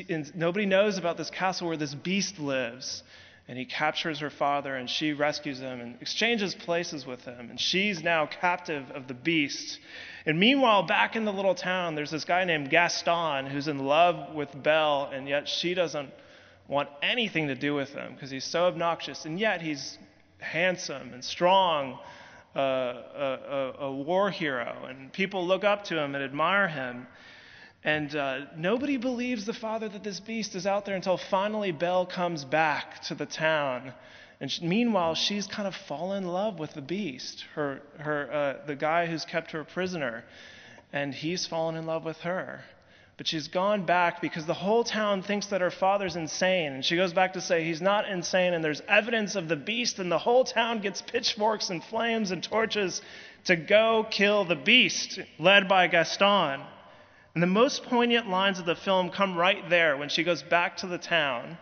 and 0.10 0.36
nobody 0.36 0.65
knows 0.65 0.98
about 0.98 1.15
this 1.15 1.29
castle 1.29 1.69
where 1.69 1.77
this 1.77 1.95
beast 1.95 2.38
lives. 2.38 3.03
And 3.48 3.57
he 3.57 3.65
captures 3.65 4.19
her 4.19 4.29
father, 4.29 4.75
and 4.75 4.89
she 4.89 5.13
rescues 5.13 5.60
him 5.60 5.81
and 5.81 5.98
exchanges 6.00 6.53
places 6.53 7.05
with 7.05 7.25
him. 7.25 7.50
And 7.50 7.60
she's 7.60 8.03
now 8.03 8.25
captive 8.25 8.91
of 8.91 9.07
the 9.07 9.13
beast. 9.13 9.79
And 10.25 10.39
meanwhile, 10.39 10.83
back 10.83 11.15
in 11.15 11.25
the 11.25 11.33
little 11.33 11.55
town, 11.55 11.95
there's 11.95 12.12
this 12.12 12.24
guy 12.24 12.45
named 12.45 12.69
Gaston 12.69 13.48
who's 13.48 13.67
in 13.67 13.79
love 13.79 14.36
with 14.36 14.50
Belle, 14.62 15.10
and 15.12 15.27
yet 15.27 15.50
she 15.50 15.74
doesn't 15.74 16.12
want 16.67 16.89
anything 17.01 17.48
to 17.48 17.55
do 17.55 17.74
with 17.74 17.93
him 17.93 18.13
because 18.13 18.29
he's 18.29 18.45
so 18.45 18.65
obnoxious. 18.65 19.25
And 19.25 19.39
yet 19.39 19.62
he's 19.62 19.98
handsome 20.39 21.13
and 21.13 21.24
strong 21.24 22.00
a, 22.55 22.60
a, 22.60 23.74
a, 23.86 23.91
war 23.91 24.29
hero, 24.29 24.86
and 24.88 25.12
people 25.13 25.46
look 25.48 25.63
up 25.63 25.86
to 25.86 25.98
him 25.98 26.15
and 26.15 26.24
admire 26.24 26.67
him. 26.67 27.08
And 27.84 28.15
uh, 28.15 28.41
nobody 28.55 28.98
believes 28.98 29.46
the 29.46 29.53
father 29.53 29.89
that 29.89 30.03
this 30.03 30.20
beast 30.20 30.53
is 30.53 30.67
out 30.67 30.86
there 30.86 30.96
until 30.96 31.17
finally 31.17 31.72
Belle 31.72 32.05
comes 32.05 32.46
back 32.46 33.01
to 33.03 33.15
the 33.15 33.25
town. 33.25 33.93
And 34.39 34.51
she, 34.51 34.65
meanwhile, 34.65 35.15
she's 35.15 35.48
kind 35.48 35.67
of 35.67 35.75
fallen 35.75 36.24
in 36.24 36.29
love 36.29 36.60
with 36.60 36.74
the 36.74 36.81
beast, 36.81 37.46
her, 37.55 37.81
her, 38.00 38.31
uh, 38.31 38.65
the 38.67 38.75
guy 38.75 39.05
who's 39.05 39.25
kept 39.25 39.51
her 39.51 39.63
prisoner, 39.63 40.24
and 40.93 41.13
he's 41.13 41.48
fallen 41.48 41.75
in 41.75 41.86
love 41.86 42.03
with 42.03 42.17
her. 42.22 42.62
But 43.21 43.27
she's 43.27 43.49
gone 43.49 43.85
back 43.85 44.19
because 44.19 44.47
the 44.47 44.55
whole 44.55 44.83
town 44.83 45.21
thinks 45.21 45.45
that 45.45 45.61
her 45.61 45.69
father's 45.69 46.15
insane. 46.15 46.73
And 46.73 46.83
she 46.83 46.95
goes 46.95 47.13
back 47.13 47.33
to 47.33 47.41
say 47.41 47.63
he's 47.63 47.79
not 47.79 48.09
insane, 48.09 48.55
and 48.55 48.63
there's 48.63 48.81
evidence 48.87 49.35
of 49.35 49.47
the 49.47 49.55
beast, 49.55 49.99
and 49.99 50.11
the 50.11 50.17
whole 50.17 50.43
town 50.43 50.79
gets 50.79 51.03
pitchforks 51.03 51.69
and 51.69 51.83
flames 51.83 52.31
and 52.31 52.41
torches 52.41 52.99
to 53.45 53.55
go 53.55 54.07
kill 54.09 54.43
the 54.43 54.55
beast, 54.55 55.19
led 55.37 55.67
by 55.67 55.85
Gaston. 55.85 56.61
And 57.35 57.43
the 57.43 57.45
most 57.45 57.83
poignant 57.83 58.27
lines 58.27 58.57
of 58.57 58.65
the 58.65 58.73
film 58.73 59.11
come 59.11 59.37
right 59.37 59.69
there 59.69 59.97
when 59.97 60.09
she 60.09 60.23
goes 60.23 60.41
back 60.41 60.77
to 60.77 60.87
the 60.87 60.97
town 60.97 61.59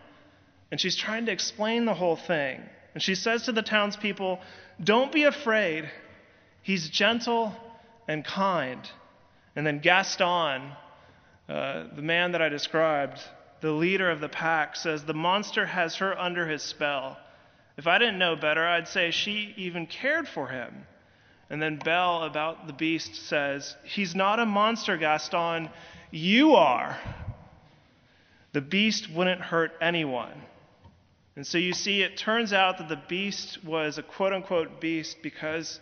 and 0.71 0.79
she's 0.79 0.95
trying 0.95 1.25
to 1.25 1.33
explain 1.33 1.83
the 1.83 1.93
whole 1.93 2.15
thing. 2.15 2.61
And 2.93 3.03
she 3.03 3.15
says 3.15 3.43
to 3.43 3.51
the 3.51 3.63
townspeople, 3.63 4.39
Don't 4.81 5.11
be 5.11 5.25
afraid. 5.25 5.91
He's 6.61 6.89
gentle 6.89 7.53
and 8.07 8.23
kind. 8.23 8.89
And 9.57 9.67
then 9.67 9.79
Gaston, 9.79 10.71
uh, 11.49 11.85
the 11.95 12.01
man 12.01 12.33
that 12.33 12.41
I 12.41 12.49
described, 12.49 13.19
the 13.61 13.71
leader 13.71 14.09
of 14.11 14.21
the 14.21 14.29
pack, 14.29 14.75
says 14.75 15.03
the 15.03 15.13
monster 15.13 15.65
has 15.65 15.95
her 15.95 16.17
under 16.17 16.47
his 16.47 16.61
spell. 16.61 17.17
If 17.75 17.87
I 17.87 17.97
didn't 17.97 18.19
know 18.19 18.35
better, 18.35 18.65
I'd 18.65 18.87
say 18.87 19.11
she 19.11 19.53
even 19.57 19.87
cared 19.87 20.27
for 20.27 20.47
him. 20.47 20.85
And 21.49 21.61
then 21.61 21.77
Belle, 21.77 22.23
about 22.23 22.67
the 22.67 22.73
beast, 22.73 23.15
says, 23.15 23.75
He's 23.83 24.13
not 24.13 24.39
a 24.39 24.45
monster, 24.45 24.97
Gaston. 24.97 25.69
You 26.11 26.55
are. 26.55 26.99
The 28.51 28.61
beast 28.61 29.09
wouldn't 29.11 29.41
hurt 29.41 29.71
anyone. 29.81 30.41
And 31.35 31.47
so 31.47 31.57
you 31.57 31.73
see, 31.73 32.01
it 32.01 32.17
turns 32.17 32.53
out 32.53 32.77
that 32.77 32.89
the 32.89 33.01
beast 33.07 33.63
was 33.63 33.97
a 33.97 34.03
quote 34.03 34.33
unquote 34.33 34.81
beast 34.81 35.17
because 35.23 35.79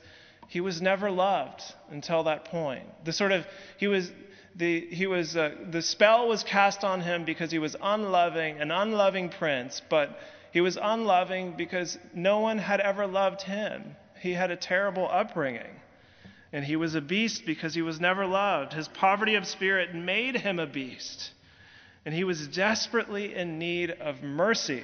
he 0.48 0.62
was 0.62 0.82
never 0.82 1.10
loved 1.10 1.62
until 1.90 2.24
that 2.24 2.46
point. 2.46 2.86
The 3.04 3.12
sort 3.12 3.32
of, 3.32 3.46
he 3.78 3.88
was, 3.88 4.12
the, 4.58 4.88
he 4.88 5.06
was, 5.06 5.38
uh, 5.38 5.52
the 5.70 5.82
spell 5.82 6.28
was 6.28 6.44
cast 6.44 6.84
on 6.84 7.02
him 7.02 7.26
because 7.26 7.52
he 7.52 7.60
was 7.60 7.76
unloving, 7.82 8.60
an 8.60 8.72
unloving 8.72 9.30
prince, 9.30 9.82
but 9.88 10.18
he 10.52 10.62
was 10.62 10.78
unloving 10.82 11.54
because 11.56 11.98
no 12.14 12.40
one 12.40 12.58
had 12.58 12.80
ever 12.80 13.06
loved 13.06 13.44
him. 13.44 13.96
He 14.20 14.34
had 14.34 14.50
a 14.50 14.56
terrible 14.56 15.08
upbringing. 15.12 15.80
And 16.52 16.66
he 16.66 16.76
was 16.76 16.96
a 16.96 17.02
beast 17.02 17.46
because 17.46 17.76
he 17.76 17.84
was 17.84 18.00
never 18.00 18.26
loved. 18.26 18.74
His 18.74 18.88
poverty 18.88 19.36
of 19.36 19.46
spirit 19.46 19.94
made 19.94 20.36
him 20.36 20.58
a 20.58 20.66
beast. 20.66 21.32
And 22.06 22.16
he 22.16 22.24
was 22.24 22.48
desperately 22.48 23.36
in 23.36 23.60
need 23.60 23.92
of 23.92 24.24
mercy. 24.24 24.84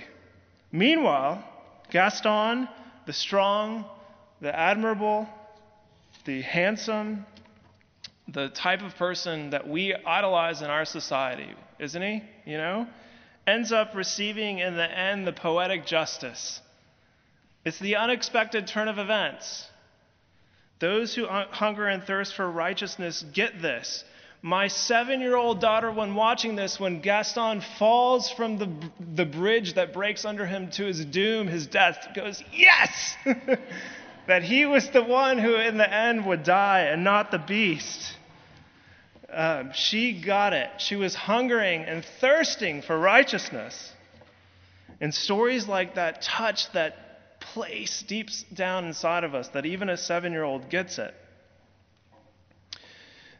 Meanwhile, 0.71 1.43
Gaston, 1.89 2.67
the 3.05 3.13
strong, 3.13 3.85
the 4.41 4.53
admirable, 4.53 5.27
the 6.25 6.41
handsome, 6.41 7.25
the 8.27 8.49
type 8.49 8.81
of 8.81 8.95
person 8.95 9.51
that 9.51 9.67
we 9.67 9.93
idolize 9.93 10.61
in 10.61 10.69
our 10.69 10.85
society, 10.85 11.49
isn't 11.79 12.01
he? 12.01 12.23
You 12.45 12.57
know? 12.57 12.87
Ends 13.45 13.71
up 13.71 13.95
receiving 13.95 14.59
in 14.59 14.75
the 14.75 14.89
end 14.89 15.27
the 15.27 15.33
poetic 15.33 15.85
justice. 15.85 16.61
It's 17.65 17.79
the 17.79 17.97
unexpected 17.97 18.67
turn 18.67 18.87
of 18.87 18.97
events. 18.97 19.67
Those 20.79 21.15
who 21.15 21.27
hunger 21.27 21.87
and 21.87 22.03
thirst 22.03 22.35
for 22.35 22.49
righteousness 22.49 23.23
get 23.33 23.61
this. 23.61 24.03
My 24.41 24.67
seven 24.67 25.21
year 25.21 25.37
old 25.37 25.61
daughter, 25.61 25.89
when 25.89 26.15
watching 26.15 26.57
this, 26.57 26.77
when 26.77 26.99
Gaston 26.99 27.61
falls 27.79 28.29
from 28.29 28.57
the, 28.57 28.69
the 29.15 29.25
bridge 29.25 29.75
that 29.75 29.93
breaks 29.93 30.25
under 30.25 30.45
him 30.45 30.69
to 30.71 30.85
his 30.85 31.05
doom, 31.05 31.47
his 31.47 31.67
death, 31.67 32.09
goes, 32.13 32.43
Yes! 32.51 33.15
that 34.27 34.43
he 34.43 34.65
was 34.65 34.89
the 34.89 35.03
one 35.03 35.37
who 35.37 35.55
in 35.55 35.77
the 35.77 35.93
end 35.93 36.25
would 36.25 36.43
die 36.43 36.81
and 36.81 37.03
not 37.03 37.31
the 37.31 37.39
beast. 37.39 38.15
Um, 39.31 39.71
she 39.73 40.21
got 40.21 40.53
it. 40.53 40.69
She 40.77 40.95
was 40.95 41.15
hungering 41.15 41.83
and 41.83 42.05
thirsting 42.21 42.81
for 42.81 42.97
righteousness. 42.97 43.91
And 45.01 45.13
stories 45.13 45.67
like 45.67 45.95
that 45.95 46.21
touch 46.21 46.71
that 46.73 47.39
place 47.39 48.03
deep 48.07 48.29
down 48.53 48.85
inside 48.85 49.23
of 49.23 49.35
us 49.35 49.49
that 49.49 49.65
even 49.65 49.89
a 49.89 49.97
seven 49.97 50.31
year 50.31 50.43
old 50.43 50.69
gets 50.69 50.97
it. 50.97 51.13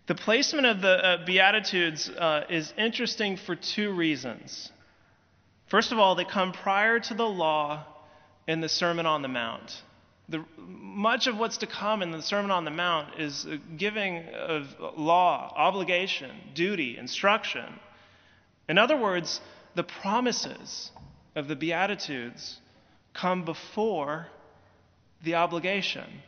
The 0.07 0.15
placement 0.15 0.65
of 0.65 0.81
the 0.81 0.89
uh, 0.89 1.25
Beatitudes 1.25 2.09
uh, 2.09 2.43
is 2.49 2.73
interesting 2.77 3.37
for 3.37 3.55
two 3.55 3.93
reasons. 3.93 4.69
First 5.67 5.93
of 5.93 5.99
all, 5.99 6.15
they 6.15 6.25
come 6.25 6.51
prior 6.51 6.99
to 6.99 7.13
the 7.13 7.25
law 7.25 7.85
in 8.45 8.59
the 8.59 8.67
Sermon 8.67 9.05
on 9.05 9.21
the 9.21 9.29
Mount. 9.29 9.81
The, 10.29 10.43
much 10.57 11.27
of 11.27 11.37
what's 11.37 11.57
to 11.57 11.67
come 11.67 12.01
in 12.01 12.11
the 12.11 12.21
Sermon 12.21 12.49
on 12.49 12.63
the 12.65 12.71
Mount 12.71 13.19
is 13.19 13.45
giving 13.77 14.25
of 14.29 14.75
law, 14.97 15.53
obligation, 15.55 16.31
duty, 16.53 16.97
instruction. 16.97 17.79
In 18.69 18.77
other 18.77 18.95
words, 18.95 19.41
the 19.75 19.83
promises 19.83 20.91
of 21.35 21.47
the 21.47 21.55
Beatitudes 21.55 22.59
come 23.13 23.43
before 23.43 24.27
the 25.23 25.35
obligation, 25.35 26.21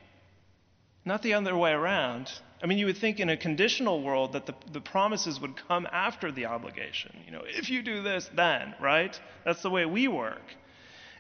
not 1.06 1.22
the 1.22 1.34
other 1.34 1.56
way 1.56 1.72
around. 1.72 2.32
I 2.62 2.68
mean, 2.68 2.78
you 2.78 2.86
would 2.88 2.98
think 2.98 3.20
in 3.20 3.30
a 3.30 3.38
conditional 3.38 4.02
world 4.02 4.34
that 4.34 4.46
the, 4.46 4.56
the 4.72 4.82
promises 4.82 5.40
would 5.40 5.56
come 5.68 5.88
after 5.92 6.32
the 6.32 6.46
obligation. 6.48 7.16
You 7.25 7.32
know, 7.32 7.44
if 7.46 7.70
you 7.70 7.82
do 7.82 8.02
this, 8.02 8.30
then, 8.36 8.75
right? 8.82 9.20
That's 9.46 9.62
the 9.62 9.70
way 9.70 9.86
we 9.86 10.08
work. 10.08 10.42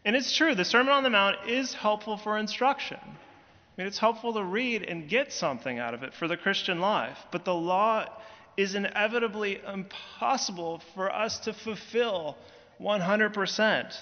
And 0.05 0.15
it's 0.15 0.37
true, 0.37 0.53
the 0.53 0.63
Sermon 0.63 0.93
on 0.93 1.01
the 1.01 1.09
Mount 1.09 1.49
is 1.49 1.73
helpful 1.73 2.15
for 2.15 2.37
instruction. 2.37 2.99
I 3.01 3.81
mean, 3.81 3.87
it's 3.87 3.97
helpful 3.97 4.33
to 4.33 4.43
read 4.43 4.83
and 4.83 5.09
get 5.09 5.33
something 5.33 5.79
out 5.79 5.95
of 5.95 6.03
it 6.03 6.13
for 6.13 6.27
the 6.27 6.37
Christian 6.37 6.79
life. 6.79 7.17
But 7.31 7.43
the 7.43 7.55
law 7.55 8.05
is 8.55 8.75
inevitably 8.75 9.59
impossible 9.67 10.81
for 10.93 11.11
us 11.11 11.39
to 11.39 11.53
fulfill 11.53 12.37
100%. 12.79 13.95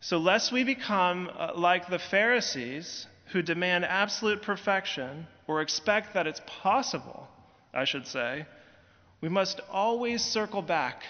So, 0.00 0.18
lest 0.18 0.52
we 0.52 0.62
become 0.62 1.30
uh, 1.36 1.52
like 1.56 1.88
the 1.88 1.98
Pharisees 1.98 3.06
who 3.32 3.42
demand 3.42 3.84
absolute 3.86 4.42
perfection 4.42 5.26
or 5.48 5.62
expect 5.62 6.14
that 6.14 6.26
it's 6.26 6.40
possible, 6.46 7.26
I 7.74 7.84
should 7.84 8.06
say, 8.06 8.46
we 9.20 9.28
must 9.28 9.60
always 9.70 10.22
circle 10.22 10.62
back. 10.62 11.02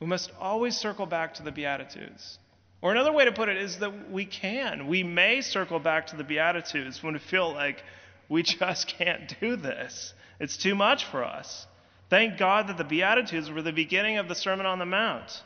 We 0.00 0.06
must 0.06 0.30
always 0.40 0.76
circle 0.76 1.04
back 1.04 1.34
to 1.34 1.42
the 1.42 1.52
Beatitudes. 1.52 2.38
Or 2.82 2.92
another 2.92 3.12
way 3.12 3.24
to 3.24 3.32
put 3.32 3.48
it 3.48 3.56
is 3.56 3.78
that 3.78 4.10
we 4.10 4.26
can. 4.26 4.86
We 4.86 5.02
may 5.02 5.40
circle 5.40 5.78
back 5.78 6.08
to 6.08 6.16
the 6.16 6.24
Beatitudes 6.24 7.02
when 7.02 7.14
we 7.14 7.18
feel 7.18 7.52
like 7.52 7.82
we 8.28 8.42
just 8.44 8.88
can't 8.88 9.34
do 9.40 9.56
this. 9.56 10.14
It's 10.38 10.56
too 10.56 10.74
much 10.74 11.04
for 11.04 11.24
us. 11.24 11.66
Thank 12.08 12.38
God 12.38 12.68
that 12.68 12.76
the 12.76 12.84
Beatitudes 12.84 13.50
were 13.50 13.62
the 13.62 13.72
beginning 13.72 14.18
of 14.18 14.28
the 14.28 14.34
Sermon 14.34 14.66
on 14.66 14.78
the 14.78 14.86
Mount. 14.86 15.42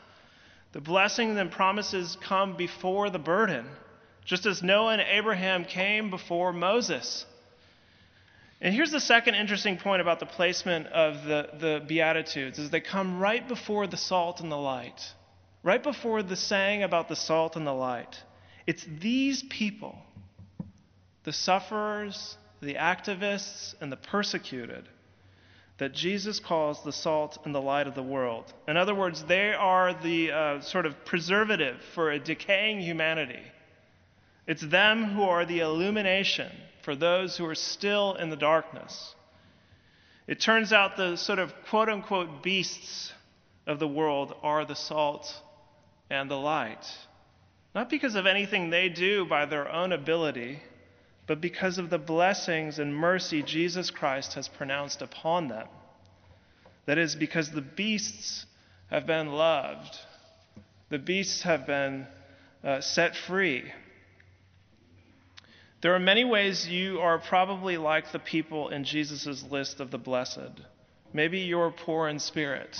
The 0.73 0.81
blessings 0.81 1.37
and 1.37 1.51
promises 1.51 2.17
come 2.21 2.55
before 2.55 3.09
the 3.09 3.19
burden, 3.19 3.65
just 4.23 4.45
as 4.45 4.61
Noah 4.61 4.93
and 4.93 5.01
Abraham 5.01 5.65
came 5.65 6.09
before 6.09 6.53
Moses. 6.53 7.25
And 8.61 8.75
here's 8.75 8.91
the 8.91 8.99
second 8.99 9.35
interesting 9.35 9.77
point 9.77 10.01
about 10.01 10.19
the 10.19 10.27
placement 10.27 10.87
of 10.87 11.25
the, 11.25 11.49
the 11.59 11.83
Beatitudes 11.85 12.59
is 12.59 12.69
they 12.69 12.79
come 12.79 13.19
right 13.19 13.45
before 13.47 13.87
the 13.87 13.97
salt 13.97 14.39
and 14.39 14.51
the 14.51 14.57
light. 14.57 15.01
Right 15.63 15.81
before 15.81 16.23
the 16.23 16.35
saying 16.35 16.81
about 16.81 17.07
the 17.07 17.15
salt 17.15 17.55
and 17.55 17.67
the 17.67 17.73
light. 17.73 18.17
It's 18.65 18.85
these 18.99 19.43
people, 19.43 19.95
the 21.23 21.33
sufferers, 21.33 22.37
the 22.61 22.75
activists, 22.75 23.75
and 23.79 23.91
the 23.91 23.97
persecuted, 23.97 24.87
that 25.77 25.93
Jesus 25.93 26.39
calls 26.39 26.83
the 26.83 26.91
salt 26.91 27.39
and 27.45 27.53
the 27.53 27.61
light 27.61 27.87
of 27.87 27.95
the 27.95 28.03
world. 28.03 28.51
In 28.67 28.77
other 28.77 28.95
words, 28.95 29.23
they 29.23 29.53
are 29.53 29.93
the 29.93 30.31
uh, 30.31 30.61
sort 30.61 30.85
of 30.85 31.05
preservative 31.05 31.79
for 31.93 32.11
a 32.11 32.19
decaying 32.19 32.81
humanity. 32.81 33.41
It's 34.47 34.61
them 34.61 35.05
who 35.05 35.23
are 35.23 35.45
the 35.45 35.59
illumination 35.59 36.51
for 36.83 36.95
those 36.95 37.37
who 37.37 37.45
are 37.45 37.55
still 37.55 38.15
in 38.15 38.29
the 38.29 38.35
darkness. 38.35 39.15
It 40.27 40.39
turns 40.39 40.73
out 40.73 40.97
the 40.97 41.17
sort 41.17 41.39
of 41.39 41.53
quote 41.69 41.89
unquote 41.89 42.41
beasts 42.41 43.13
of 43.67 43.79
the 43.79 43.87
world 43.87 44.35
are 44.41 44.65
the 44.65 44.75
salt 44.75 45.31
and 46.11 46.29
the 46.29 46.35
light. 46.35 46.85
Not 47.73 47.89
because 47.89 48.15
of 48.15 48.25
anything 48.25 48.69
they 48.69 48.89
do 48.89 49.25
by 49.25 49.45
their 49.45 49.71
own 49.71 49.93
ability, 49.93 50.59
but 51.25 51.39
because 51.39 51.77
of 51.77 51.89
the 51.89 51.97
blessings 51.97 52.79
and 52.79 52.93
mercy 52.93 53.41
Jesus 53.41 53.89
Christ 53.89 54.33
has 54.33 54.49
pronounced 54.49 55.01
upon 55.01 55.47
them. 55.47 55.67
That 56.85 56.97
is, 56.97 57.15
because 57.15 57.51
the 57.51 57.61
beasts 57.61 58.45
have 58.89 59.07
been 59.07 59.27
loved, 59.27 59.95
the 60.89 60.99
beasts 60.99 61.43
have 61.43 61.65
been 61.65 62.07
uh, 62.61 62.81
set 62.81 63.15
free. 63.15 63.71
There 65.81 65.95
are 65.95 65.99
many 65.99 66.25
ways 66.25 66.67
you 66.67 66.99
are 66.99 67.19
probably 67.19 67.77
like 67.77 68.11
the 68.11 68.19
people 68.19 68.67
in 68.69 68.83
Jesus' 68.83 69.43
list 69.49 69.79
of 69.79 69.91
the 69.91 69.97
blessed. 69.97 70.59
Maybe 71.13 71.39
you're 71.39 71.71
poor 71.71 72.09
in 72.09 72.19
spirit. 72.19 72.77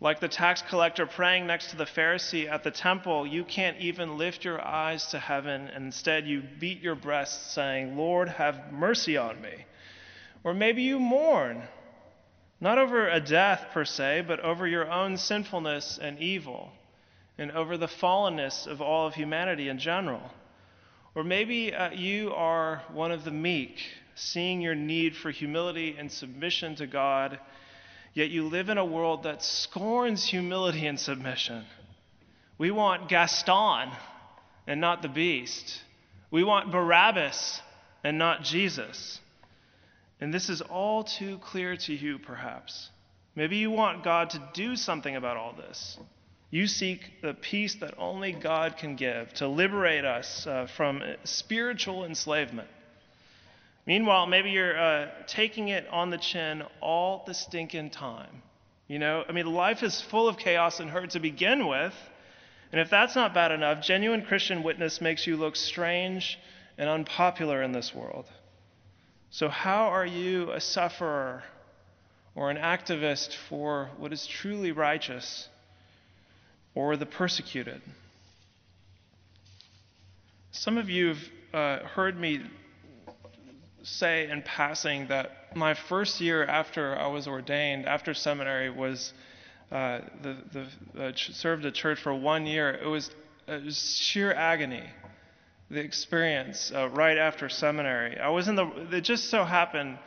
Like 0.00 0.20
the 0.20 0.28
tax 0.28 0.62
collector 0.62 1.06
praying 1.06 1.48
next 1.48 1.70
to 1.70 1.76
the 1.76 1.84
Pharisee 1.84 2.48
at 2.48 2.62
the 2.62 2.70
temple, 2.70 3.26
you 3.26 3.42
can't 3.42 3.78
even 3.78 4.16
lift 4.16 4.44
your 4.44 4.64
eyes 4.64 5.06
to 5.06 5.18
heaven, 5.18 5.68
instead 5.74 6.24
you 6.24 6.42
beat 6.60 6.80
your 6.80 6.94
breast, 6.94 7.52
saying, 7.52 7.96
Lord, 7.96 8.28
have 8.28 8.72
mercy 8.72 9.16
on 9.16 9.40
me. 9.40 9.66
Or 10.44 10.54
maybe 10.54 10.82
you 10.82 11.00
mourn, 11.00 11.64
not 12.60 12.78
over 12.78 13.08
a 13.08 13.18
death 13.18 13.66
per 13.72 13.84
se, 13.84 14.24
but 14.28 14.38
over 14.38 14.68
your 14.68 14.88
own 14.88 15.16
sinfulness 15.16 15.98
and 16.00 16.20
evil, 16.20 16.70
and 17.36 17.50
over 17.50 17.76
the 17.76 17.88
fallenness 17.88 18.68
of 18.68 18.80
all 18.80 19.08
of 19.08 19.14
humanity 19.14 19.68
in 19.68 19.78
general. 19.78 20.30
Or 21.16 21.24
maybe 21.24 21.74
uh, 21.74 21.90
you 21.90 22.32
are 22.34 22.84
one 22.92 23.10
of 23.10 23.24
the 23.24 23.32
meek, 23.32 23.80
seeing 24.14 24.60
your 24.60 24.76
need 24.76 25.16
for 25.16 25.32
humility 25.32 25.96
and 25.98 26.10
submission 26.12 26.76
to 26.76 26.86
God 26.86 27.40
Yet 28.18 28.30
you 28.30 28.48
live 28.48 28.68
in 28.68 28.78
a 28.78 28.84
world 28.84 29.22
that 29.22 29.44
scorns 29.44 30.26
humility 30.26 30.88
and 30.88 30.98
submission. 30.98 31.64
We 32.58 32.72
want 32.72 33.08
Gaston 33.08 33.92
and 34.66 34.80
not 34.80 35.02
the 35.02 35.08
beast. 35.08 35.80
We 36.32 36.42
want 36.42 36.72
Barabbas 36.72 37.62
and 38.02 38.18
not 38.18 38.42
Jesus. 38.42 39.20
And 40.20 40.34
this 40.34 40.48
is 40.48 40.60
all 40.62 41.04
too 41.04 41.38
clear 41.38 41.76
to 41.76 41.94
you, 41.94 42.18
perhaps. 42.18 42.90
Maybe 43.36 43.58
you 43.58 43.70
want 43.70 44.02
God 44.02 44.30
to 44.30 44.42
do 44.52 44.74
something 44.74 45.14
about 45.14 45.36
all 45.36 45.52
this. 45.52 45.96
You 46.50 46.66
seek 46.66 47.22
the 47.22 47.34
peace 47.34 47.76
that 47.76 47.94
only 47.98 48.32
God 48.32 48.78
can 48.78 48.96
give 48.96 49.32
to 49.34 49.46
liberate 49.46 50.04
us 50.04 50.44
uh, 50.44 50.66
from 50.76 51.04
spiritual 51.22 52.04
enslavement. 52.04 52.66
Meanwhile, 53.88 54.26
maybe 54.26 54.50
you're 54.50 54.78
uh, 54.78 55.08
taking 55.26 55.68
it 55.68 55.88
on 55.88 56.10
the 56.10 56.18
chin 56.18 56.62
all 56.82 57.24
the 57.26 57.32
stinking 57.32 57.88
time. 57.88 58.42
You 58.86 58.98
know, 58.98 59.24
I 59.26 59.32
mean, 59.32 59.46
life 59.46 59.82
is 59.82 59.98
full 59.98 60.28
of 60.28 60.36
chaos 60.36 60.78
and 60.78 60.90
hurt 60.90 61.08
to 61.12 61.20
begin 61.20 61.66
with. 61.66 61.94
And 62.70 62.82
if 62.82 62.90
that's 62.90 63.16
not 63.16 63.32
bad 63.32 63.50
enough, 63.50 63.82
genuine 63.82 64.26
Christian 64.26 64.62
witness 64.62 65.00
makes 65.00 65.26
you 65.26 65.38
look 65.38 65.56
strange 65.56 66.38
and 66.76 66.86
unpopular 66.86 67.62
in 67.62 67.72
this 67.72 67.94
world. 67.94 68.26
So, 69.30 69.48
how 69.48 69.86
are 69.86 70.04
you 70.04 70.52
a 70.52 70.60
sufferer 70.60 71.44
or 72.34 72.50
an 72.50 72.58
activist 72.58 73.34
for 73.48 73.88
what 73.96 74.12
is 74.12 74.26
truly 74.26 74.70
righteous 74.70 75.48
or 76.74 76.98
the 76.98 77.06
persecuted? 77.06 77.80
Some 80.50 80.76
of 80.76 80.90
you 80.90 81.08
have 81.08 81.18
uh, 81.54 81.86
heard 81.86 82.20
me 82.20 82.42
say 83.88 84.28
in 84.28 84.42
passing 84.42 85.08
that 85.08 85.56
my 85.56 85.74
first 85.74 86.20
year 86.20 86.44
after 86.44 86.96
I 86.96 87.06
was 87.06 87.26
ordained, 87.26 87.86
after 87.86 88.14
seminary, 88.14 88.70
was 88.70 89.12
uh, 89.70 90.00
the, 90.22 90.36
the 90.52 91.04
uh, 91.04 91.12
served 91.14 91.64
a 91.64 91.72
church 91.72 92.00
for 92.00 92.14
one 92.14 92.46
year. 92.46 92.70
It 92.70 92.86
was, 92.86 93.10
it 93.46 93.64
was 93.64 93.96
sheer 93.98 94.32
agony, 94.32 94.84
the 95.70 95.80
experience 95.80 96.72
uh, 96.74 96.88
right 96.90 97.18
after 97.18 97.48
seminary. 97.48 98.18
I 98.18 98.28
was 98.28 98.48
in 98.48 98.54
the. 98.54 98.66
It 98.92 99.02
just 99.02 99.30
so 99.30 99.44
happened, 99.44 99.98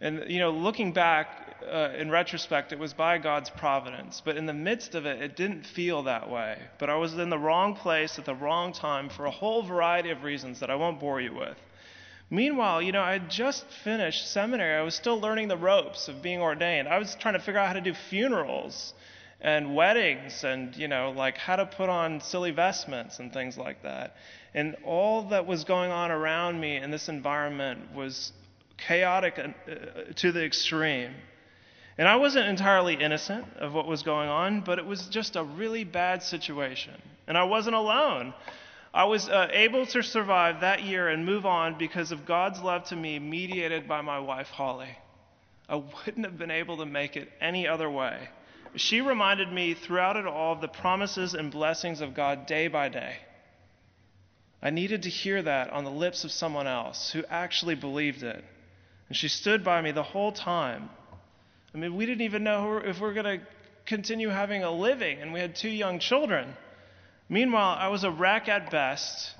and 0.00 0.24
you 0.28 0.38
know, 0.38 0.50
looking 0.50 0.92
back 0.92 1.56
uh, 1.70 1.90
in 1.96 2.10
retrospect, 2.10 2.72
it 2.72 2.78
was 2.78 2.92
by 2.94 3.18
God's 3.18 3.50
providence. 3.50 4.22
But 4.24 4.36
in 4.36 4.46
the 4.46 4.54
midst 4.54 4.94
of 4.94 5.06
it, 5.06 5.22
it 5.22 5.36
didn't 5.36 5.66
feel 5.66 6.04
that 6.04 6.30
way. 6.30 6.58
But 6.78 6.90
I 6.90 6.96
was 6.96 7.14
in 7.14 7.30
the 7.30 7.38
wrong 7.38 7.74
place 7.74 8.18
at 8.18 8.24
the 8.24 8.34
wrong 8.34 8.72
time 8.72 9.08
for 9.08 9.26
a 9.26 9.30
whole 9.30 9.62
variety 9.62 10.10
of 10.10 10.22
reasons 10.22 10.60
that 10.60 10.70
I 10.70 10.74
won't 10.74 11.00
bore 11.00 11.20
you 11.20 11.34
with. 11.34 11.56
Meanwhile, 12.32 12.80
you 12.80 12.92
know, 12.92 13.02
I 13.02 13.12
had 13.12 13.28
just 13.28 13.66
finished 13.84 14.32
seminary. 14.32 14.74
I 14.74 14.80
was 14.80 14.94
still 14.94 15.20
learning 15.20 15.48
the 15.48 15.56
ropes 15.58 16.08
of 16.08 16.22
being 16.22 16.40
ordained. 16.40 16.88
I 16.88 16.98
was 16.98 17.14
trying 17.14 17.34
to 17.34 17.40
figure 17.40 17.60
out 17.60 17.66
how 17.66 17.74
to 17.74 17.82
do 17.82 17.92
funerals 18.08 18.94
and 19.42 19.76
weddings 19.76 20.42
and, 20.42 20.74
you 20.74 20.88
know, 20.88 21.10
like 21.14 21.36
how 21.36 21.56
to 21.56 21.66
put 21.66 21.90
on 21.90 22.22
silly 22.22 22.50
vestments 22.50 23.18
and 23.18 23.34
things 23.34 23.58
like 23.58 23.82
that. 23.82 24.16
And 24.54 24.76
all 24.82 25.28
that 25.28 25.46
was 25.46 25.64
going 25.64 25.90
on 25.90 26.10
around 26.10 26.58
me 26.58 26.76
in 26.78 26.90
this 26.90 27.10
environment 27.10 27.94
was 27.94 28.32
chaotic 28.78 29.38
uh, 29.38 30.14
to 30.14 30.32
the 30.32 30.42
extreme. 30.42 31.12
And 31.98 32.08
I 32.08 32.16
wasn't 32.16 32.48
entirely 32.48 32.94
innocent 32.94 33.44
of 33.58 33.74
what 33.74 33.86
was 33.86 34.02
going 34.02 34.30
on, 34.30 34.62
but 34.62 34.78
it 34.78 34.86
was 34.86 35.06
just 35.08 35.36
a 35.36 35.44
really 35.44 35.84
bad 35.84 36.22
situation. 36.22 36.94
And 37.26 37.36
I 37.36 37.44
wasn't 37.44 37.76
alone. 37.76 38.32
I 38.94 39.04
was 39.04 39.28
uh, 39.28 39.48
able 39.52 39.86
to 39.86 40.02
survive 40.02 40.60
that 40.60 40.82
year 40.82 41.08
and 41.08 41.24
move 41.24 41.46
on 41.46 41.78
because 41.78 42.12
of 42.12 42.26
God's 42.26 42.60
love 42.60 42.84
to 42.84 42.96
me, 42.96 43.18
mediated 43.18 43.88
by 43.88 44.02
my 44.02 44.18
wife, 44.18 44.48
Holly. 44.48 44.98
I 45.68 45.76
wouldn't 45.76 46.26
have 46.26 46.38
been 46.38 46.50
able 46.50 46.76
to 46.78 46.86
make 46.86 47.16
it 47.16 47.30
any 47.40 47.66
other 47.66 47.90
way. 47.90 48.28
She 48.76 49.00
reminded 49.00 49.50
me 49.50 49.74
throughout 49.74 50.16
it 50.16 50.26
all 50.26 50.52
of 50.52 50.60
the 50.60 50.68
promises 50.68 51.32
and 51.32 51.50
blessings 51.50 52.02
of 52.02 52.14
God 52.14 52.46
day 52.46 52.68
by 52.68 52.90
day. 52.90 53.16
I 54.62 54.70
needed 54.70 55.02
to 55.02 55.10
hear 55.10 55.42
that 55.42 55.70
on 55.70 55.84
the 55.84 55.90
lips 55.90 56.24
of 56.24 56.30
someone 56.30 56.66
else 56.66 57.10
who 57.12 57.24
actually 57.28 57.74
believed 57.74 58.22
it. 58.22 58.44
And 59.08 59.16
she 59.16 59.28
stood 59.28 59.64
by 59.64 59.80
me 59.80 59.92
the 59.92 60.02
whole 60.02 60.32
time. 60.32 60.90
I 61.74 61.78
mean, 61.78 61.96
we 61.96 62.06
didn't 62.06 62.22
even 62.22 62.44
know 62.44 62.76
if 62.76 63.00
we 63.00 63.08
are 63.08 63.14
going 63.14 63.40
to 63.40 63.46
continue 63.86 64.28
having 64.28 64.62
a 64.62 64.70
living, 64.70 65.20
and 65.20 65.32
we 65.32 65.40
had 65.40 65.56
two 65.56 65.70
young 65.70 65.98
children. 65.98 66.54
Meanwhile, 67.32 67.78
I 67.80 67.88
was 67.88 68.04
a 68.04 68.10
wreck 68.10 68.50
at 68.50 68.70
best 68.70 69.34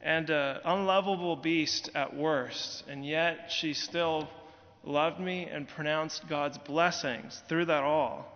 and 0.00 0.30
an 0.30 0.60
unlovable 0.64 1.34
beast 1.34 1.90
at 1.92 2.14
worst, 2.14 2.84
and 2.88 3.04
yet 3.04 3.50
she 3.50 3.74
still 3.74 4.28
loved 4.84 5.18
me 5.18 5.48
and 5.50 5.66
pronounced 5.66 6.28
God's 6.28 6.56
blessings 6.58 7.42
through 7.48 7.64
that 7.64 7.82
all. 7.82 8.28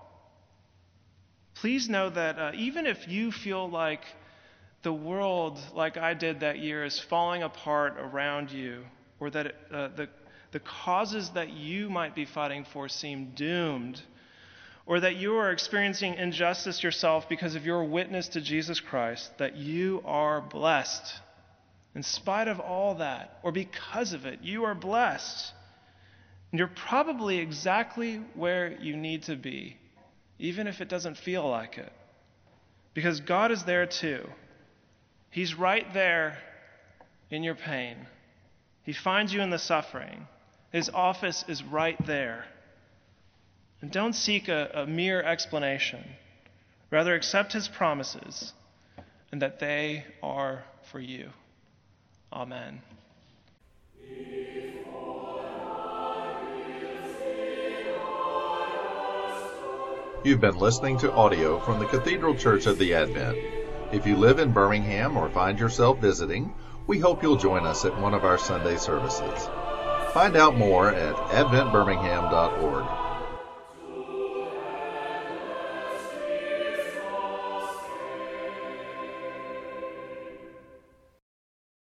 Please 1.54 1.88
know 1.88 2.10
that 2.10 2.36
uh, 2.36 2.50
even 2.56 2.84
if 2.84 3.06
you 3.06 3.30
feel 3.30 3.70
like 3.70 4.02
the 4.82 4.92
world, 4.92 5.60
like 5.72 5.96
I 5.96 6.14
did 6.14 6.40
that 6.40 6.58
year, 6.58 6.84
is 6.84 6.98
falling 6.98 7.44
apart 7.44 7.94
around 8.00 8.50
you, 8.50 8.82
or 9.20 9.30
that 9.30 9.54
uh, 9.72 9.88
the, 9.94 10.08
the 10.50 10.58
causes 10.58 11.30
that 11.30 11.50
you 11.50 11.88
might 11.88 12.16
be 12.16 12.24
fighting 12.24 12.66
for 12.72 12.88
seem 12.88 13.34
doomed, 13.36 14.02
or 14.86 15.00
that 15.00 15.16
you 15.16 15.34
are 15.36 15.50
experiencing 15.50 16.14
injustice 16.14 16.82
yourself 16.82 17.28
because 17.28 17.56
of 17.56 17.66
your 17.66 17.84
witness 17.84 18.28
to 18.28 18.40
Jesus 18.40 18.78
Christ, 18.78 19.36
that 19.38 19.56
you 19.56 20.00
are 20.04 20.40
blessed. 20.40 21.20
In 21.96 22.04
spite 22.04 22.46
of 22.46 22.60
all 22.60 22.96
that, 22.96 23.38
or 23.42 23.50
because 23.50 24.12
of 24.12 24.26
it, 24.26 24.40
you 24.42 24.64
are 24.64 24.74
blessed. 24.74 25.52
And 26.52 26.58
you're 26.60 26.68
probably 26.68 27.38
exactly 27.38 28.22
where 28.34 28.78
you 28.80 28.96
need 28.96 29.24
to 29.24 29.34
be, 29.34 29.76
even 30.38 30.68
if 30.68 30.80
it 30.80 30.88
doesn't 30.88 31.16
feel 31.16 31.48
like 31.48 31.78
it. 31.78 31.92
Because 32.94 33.20
God 33.20 33.50
is 33.50 33.64
there 33.64 33.86
too. 33.86 34.24
He's 35.30 35.54
right 35.54 35.92
there 35.92 36.38
in 37.30 37.42
your 37.42 37.56
pain. 37.56 37.96
He 38.84 38.92
finds 38.92 39.34
you 39.34 39.40
in 39.40 39.50
the 39.50 39.58
suffering. 39.58 40.28
His 40.70 40.88
office 40.90 41.44
is 41.48 41.62
right 41.64 41.96
there. 42.06 42.44
And 43.86 43.92
don't 43.92 44.14
seek 44.14 44.48
a, 44.48 44.68
a 44.74 44.84
mere 44.84 45.22
explanation. 45.22 46.02
Rather, 46.90 47.14
accept 47.14 47.52
his 47.52 47.68
promises 47.68 48.52
and 49.30 49.40
that 49.42 49.60
they 49.60 50.04
are 50.24 50.64
for 50.90 50.98
you. 50.98 51.30
Amen. 52.32 52.82
You've 60.24 60.40
been 60.40 60.58
listening 60.58 60.98
to 60.98 61.12
audio 61.12 61.60
from 61.60 61.78
the 61.78 61.86
Cathedral 61.86 62.34
Church 62.34 62.66
of 62.66 62.78
the 62.78 62.92
Advent. 62.92 63.38
If 63.92 64.04
you 64.04 64.16
live 64.16 64.40
in 64.40 64.50
Birmingham 64.50 65.16
or 65.16 65.30
find 65.30 65.60
yourself 65.60 66.00
visiting, 66.00 66.52
we 66.88 66.98
hope 66.98 67.22
you'll 67.22 67.36
join 67.36 67.64
us 67.64 67.84
at 67.84 67.96
one 68.00 68.14
of 68.14 68.24
our 68.24 68.36
Sunday 68.36 68.78
services. 68.78 69.48
Find 70.12 70.36
out 70.36 70.56
more 70.56 70.90
at 70.90 71.14
adventbirmingham.org. 71.14 73.05